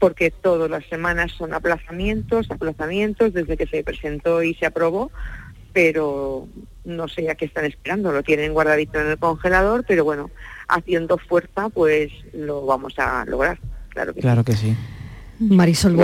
[0.00, 5.10] porque todas las semanas son aplazamientos, aplazamientos desde que se presentó y se aprobó,
[5.80, 6.48] pero
[6.86, 10.30] no sé a qué están esperando, lo tienen guardadito en el congelador, pero bueno,
[10.68, 13.58] haciendo fuerza pues lo vamos a lograr,
[13.90, 14.74] claro que claro Que sí.
[15.38, 15.94] Marisol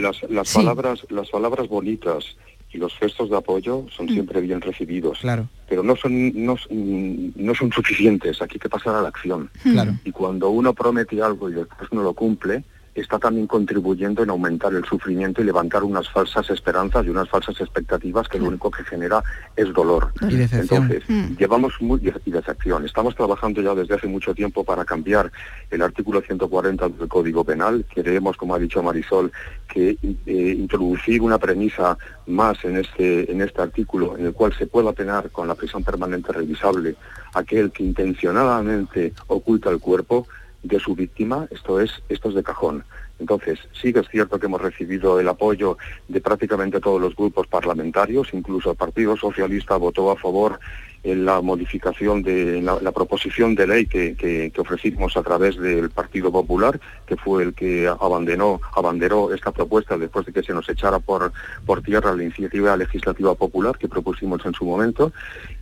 [0.00, 2.24] Las, palabras, las palabras bonitas
[2.72, 4.14] y los gestos de apoyo son Mm.
[4.14, 5.20] siempre bien recibidos.
[5.20, 5.48] Claro.
[5.68, 9.48] Pero no son, no, son- no son suficientes, aquí hay que pasar a la acción.
[9.62, 9.92] Claro.
[10.04, 12.64] Y cuando uno promete algo y después no lo cumple,
[12.94, 17.60] está también contribuyendo en aumentar el sufrimiento y levantar unas falsas esperanzas y unas falsas
[17.60, 19.22] expectativas que lo único que genera
[19.56, 20.12] es dolor.
[20.22, 20.90] Y decepción.
[20.90, 22.84] Entonces, llevamos muy y decepción.
[22.84, 25.30] Estamos trabajando ya desde hace mucho tiempo para cambiar
[25.70, 27.84] el artículo 140 del Código Penal.
[27.94, 29.30] Queremos, como ha dicho Marisol,
[29.68, 34.66] que eh, introducir una premisa más en este en este artículo en el cual se
[34.66, 36.96] pueda penar con la prisión permanente revisable
[37.34, 40.26] aquel que intencionadamente oculta el cuerpo
[40.62, 42.84] de su víctima, esto es, esto es de cajón.
[43.18, 45.76] Entonces, sí que es cierto que hemos recibido el apoyo
[46.08, 50.58] de prácticamente todos los grupos parlamentarios, incluso el Partido Socialista votó a favor
[51.02, 56.78] la modificación de la, proposición de ley que, que- ofrecimos a través del Partido Popular,
[57.06, 61.32] que fue el que abandonó, abanderó esta propuesta después de que se nos echara por,
[61.64, 65.12] por tierra la iniciativa legislativa popular que propusimos en su momento,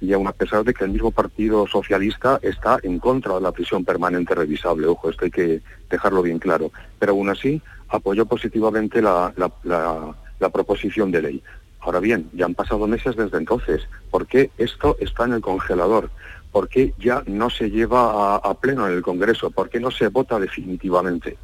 [0.00, 3.52] y aún a pesar de que el mismo Partido Socialista está en contra de la
[3.52, 9.00] prisión permanente revisable, ojo, esto hay que dejarlo bien claro, pero aún así apoyó positivamente
[9.00, 9.32] la-
[10.40, 11.42] la proposición de ley.
[11.88, 13.88] Ahora bien, ya han pasado meses desde entonces.
[14.10, 16.10] ¿Por qué esto está en el congelador?
[16.52, 19.50] ¿Por qué ya no se lleva a, pleno en el Congreso?
[19.50, 21.38] ¿Por qué no se vota definitivamente?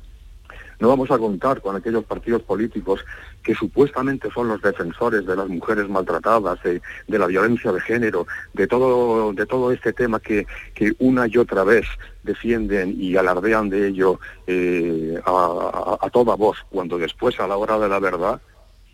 [0.81, 3.03] No vamos a contar con aquellos partidos políticos
[3.43, 8.67] que supuestamente son los defensores de las mujeres maltratadas, de, la violencia de género, de
[8.67, 10.47] todo, de todo este tema que,
[10.99, 11.87] una y otra vez
[12.23, 17.79] defienden y alardean de ello eh, a- a toda voz, cuando después a la hora
[17.79, 18.43] de la verdad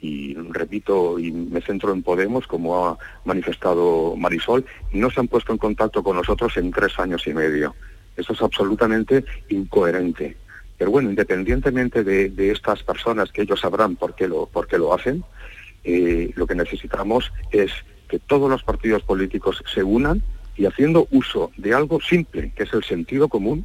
[0.00, 5.52] y repito y me centro en Podemos, como ha manifestado Marisol, no se han puesto
[5.52, 7.74] en contacto con nosotros en tres años y medio.
[8.16, 10.36] Eso es absolutamente incoherente.
[10.78, 14.78] Pero bueno, independientemente de, de estas personas que ellos sabrán por qué lo, por qué
[14.78, 15.22] lo hacen,
[15.84, 17.70] eh, lo que necesitamos es
[18.08, 20.22] que todos los partidos políticos se unan
[20.56, 23.64] y haciendo uso de algo simple, que es el sentido común,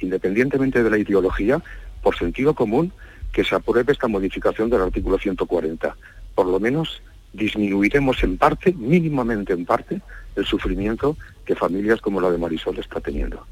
[0.00, 1.62] independientemente de la ideología,
[2.02, 2.92] por sentido común,
[3.34, 5.96] que se apruebe esta modificación del artículo 140.
[6.34, 10.00] Por lo menos disminuiremos en parte, mínimamente en parte,
[10.36, 13.44] el sufrimiento que familias como la de Marisol está teniendo.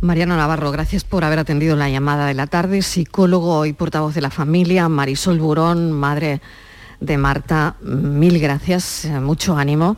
[0.00, 4.20] Mariano Navarro, gracias por haber atendido la llamada de la tarde, psicólogo y portavoz de
[4.20, 6.42] la familia, Marisol Burón, madre
[7.00, 9.96] de Marta, mil gracias, eh, mucho ánimo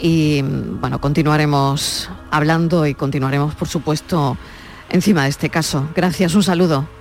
[0.00, 4.38] y bueno, continuaremos hablando y continuaremos, por supuesto,
[4.88, 5.88] encima de este caso.
[5.94, 6.99] Gracias, un saludo.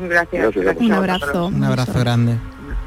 [0.00, 0.54] Gracias.
[0.80, 1.46] Un abrazo.
[1.46, 2.36] Un abrazo grande.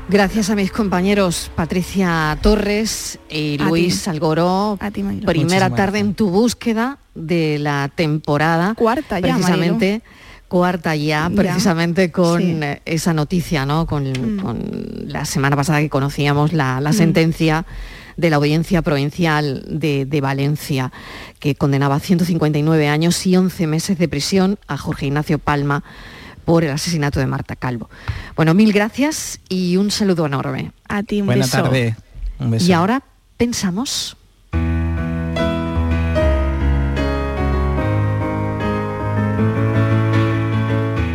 [0.09, 4.09] Gracias a mis compañeros Patricia Torres y A Luis ti.
[4.09, 4.77] Algoró.
[4.79, 8.73] Primera Muchísimas tarde en tu búsqueda de la temporada.
[8.75, 10.01] Cuarta ya, Precisamente.
[10.47, 11.35] Cuarta ya, Ya.
[11.35, 12.59] precisamente con Sí.
[12.83, 13.85] esa noticia, ¿no?
[13.85, 14.39] Con, Mm.
[14.41, 14.59] con
[15.07, 16.93] la semana pasada que conocíamos la, la Mm.
[16.93, 17.65] sentencia
[18.17, 20.91] de la Audiencia Provincial de, de Valencia,
[21.39, 25.83] que condenaba a 159 años y 11 meses de prisión a Jorge Ignacio Palma
[26.45, 27.89] por el asesinato de Marta Calvo.
[28.35, 30.71] Bueno, mil gracias y un saludo enorme.
[30.87, 31.63] A ti un Buena beso.
[31.63, 31.95] tarde.
[32.39, 32.67] Un beso.
[32.67, 33.03] Y ahora
[33.37, 34.17] pensamos.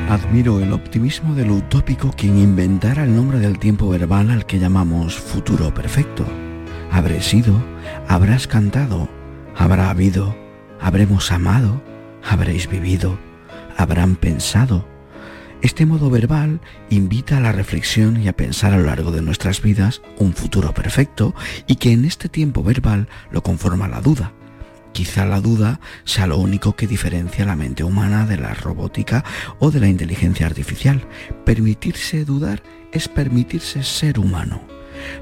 [0.09, 4.59] Admiro el optimismo de lo utópico quien inventara el nombre del tiempo verbal al que
[4.59, 6.25] llamamos futuro perfecto.
[6.91, 7.63] Habré sido,
[8.09, 9.09] habrás cantado,
[9.57, 10.35] habrá habido,
[10.81, 11.83] habremos amado,
[12.25, 13.19] habréis vivido,
[13.77, 14.87] habrán pensado.
[15.63, 19.63] Este modo verbal invita a la reflexión y a pensar a lo largo de nuestras
[19.63, 21.35] vidas un futuro perfecto
[21.67, 24.33] y que en este tiempo verbal lo conforma la duda.
[24.93, 29.25] Quizá la duda sea lo único que diferencia la mente humana de la robótica
[29.59, 31.07] o de la inteligencia artificial.
[31.45, 34.63] Permitirse dudar es permitirse ser humano.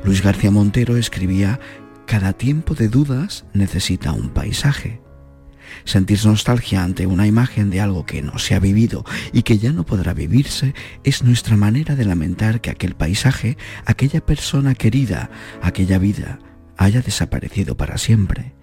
[0.05, 1.59] Luis García Montero escribía,
[2.07, 5.04] cada tiempo de dudas necesita un paisaje.
[5.85, 9.73] Sentir nostalgia ante una imagen de algo que no se ha vivido y que ya
[9.73, 15.31] no podrá vivirse es nuestra manera de lamentar que aquel paisaje, aquella persona querida,
[15.63, 16.39] aquella vida
[16.77, 18.55] haya desaparecido para siempre.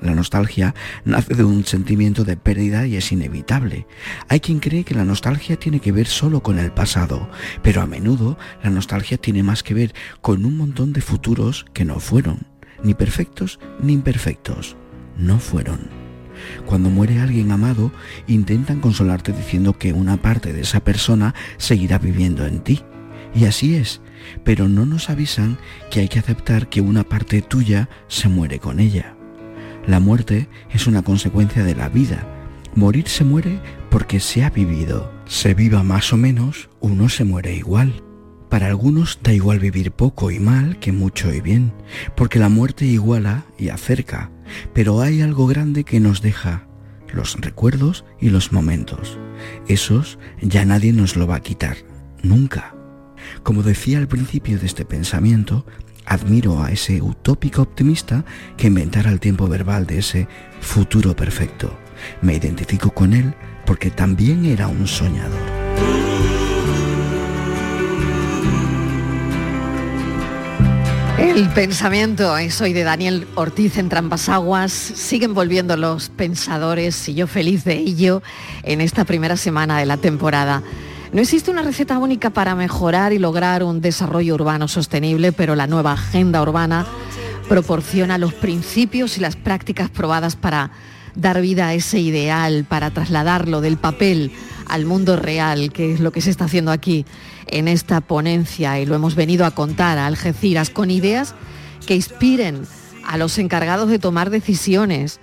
[0.00, 3.86] La nostalgia nace de un sentimiento de pérdida y es inevitable.
[4.28, 7.28] Hay quien cree que la nostalgia tiene que ver solo con el pasado,
[7.62, 11.84] pero a menudo la nostalgia tiene más que ver con un montón de futuros que
[11.84, 12.46] no fueron,
[12.82, 14.76] ni perfectos ni imperfectos,
[15.16, 16.07] no fueron.
[16.66, 17.92] Cuando muere alguien amado,
[18.26, 22.82] intentan consolarte diciendo que una parte de esa persona seguirá viviendo en ti.
[23.34, 24.00] Y así es,
[24.44, 25.58] pero no nos avisan
[25.90, 29.14] que hay que aceptar que una parte tuya se muere con ella.
[29.86, 32.26] La muerte es una consecuencia de la vida.
[32.74, 35.12] Morir se muere porque se ha vivido.
[35.26, 38.07] Se viva más o menos, uno se muere igual.
[38.48, 41.72] Para algunos da igual vivir poco y mal que mucho y bien,
[42.16, 44.30] porque la muerte iguala y acerca,
[44.72, 46.66] pero hay algo grande que nos deja,
[47.12, 49.18] los recuerdos y los momentos.
[49.66, 51.76] Esos ya nadie nos lo va a quitar,
[52.22, 52.74] nunca.
[53.42, 55.66] Como decía al principio de este pensamiento,
[56.06, 58.24] admiro a ese utópico optimista
[58.56, 60.28] que inventara el tiempo verbal de ese
[60.60, 61.78] futuro perfecto.
[62.22, 63.34] Me identifico con él
[63.66, 66.37] porque también era un soñador.
[71.18, 74.72] El pensamiento es hoy de Daniel Ortiz en Trampas Aguas.
[74.72, 78.22] Siguen volviendo los pensadores y yo feliz de ello
[78.62, 80.62] en esta primera semana de la temporada.
[81.12, 85.66] No existe una receta única para mejorar y lograr un desarrollo urbano sostenible, pero la
[85.66, 86.86] nueva agenda urbana
[87.48, 90.70] proporciona los principios y las prácticas probadas para
[91.16, 94.30] dar vida a ese ideal, para trasladarlo del papel
[94.68, 97.04] al mundo real, que es lo que se está haciendo aquí
[97.50, 101.34] en esta ponencia y lo hemos venido a contar a Algeciras con ideas
[101.86, 102.66] que inspiren
[103.04, 105.20] a los encargados de tomar decisiones,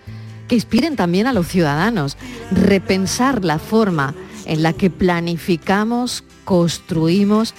[0.47, 2.17] que inspiren también a los ciudadanos,
[2.51, 4.15] repensar la forma
[4.45, 7.53] en la que planificamos, construimos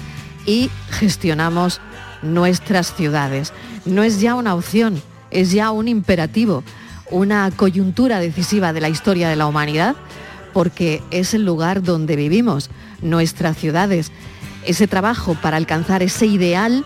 [0.46, 1.80] y gestionamos
[2.22, 3.52] nuestras ciudades.
[3.84, 5.00] No es ya una opción,
[5.30, 6.64] es ya un imperativo,
[7.10, 9.96] una coyuntura decisiva de la historia de la humanidad,
[10.52, 12.70] porque es el lugar donde vivimos,
[13.02, 14.10] nuestras ciudades,
[14.66, 16.84] ese trabajo para alcanzar ese ideal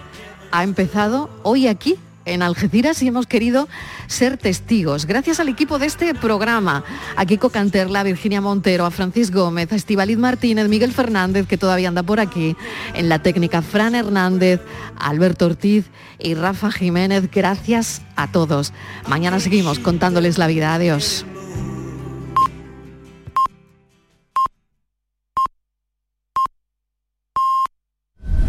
[0.53, 3.68] ha empezado hoy aquí en Algeciras y hemos querido
[4.07, 5.07] ser testigos.
[5.07, 6.85] Gracias al equipo de este programa,
[7.16, 11.59] a Kiko Canterla, a Virginia Montero, a Francis Gómez, a Estibaliz Martínez, Miguel Fernández, que
[11.59, 12.57] todavía anda por aquí,
[12.95, 14.61] en la técnica Fran Hernández,
[14.99, 15.87] Alberto Ortiz
[16.18, 17.31] y Rafa Jiménez.
[17.33, 18.72] Gracias a todos.
[19.09, 20.74] Mañana seguimos contándoles la vida.
[20.74, 21.24] Adiós.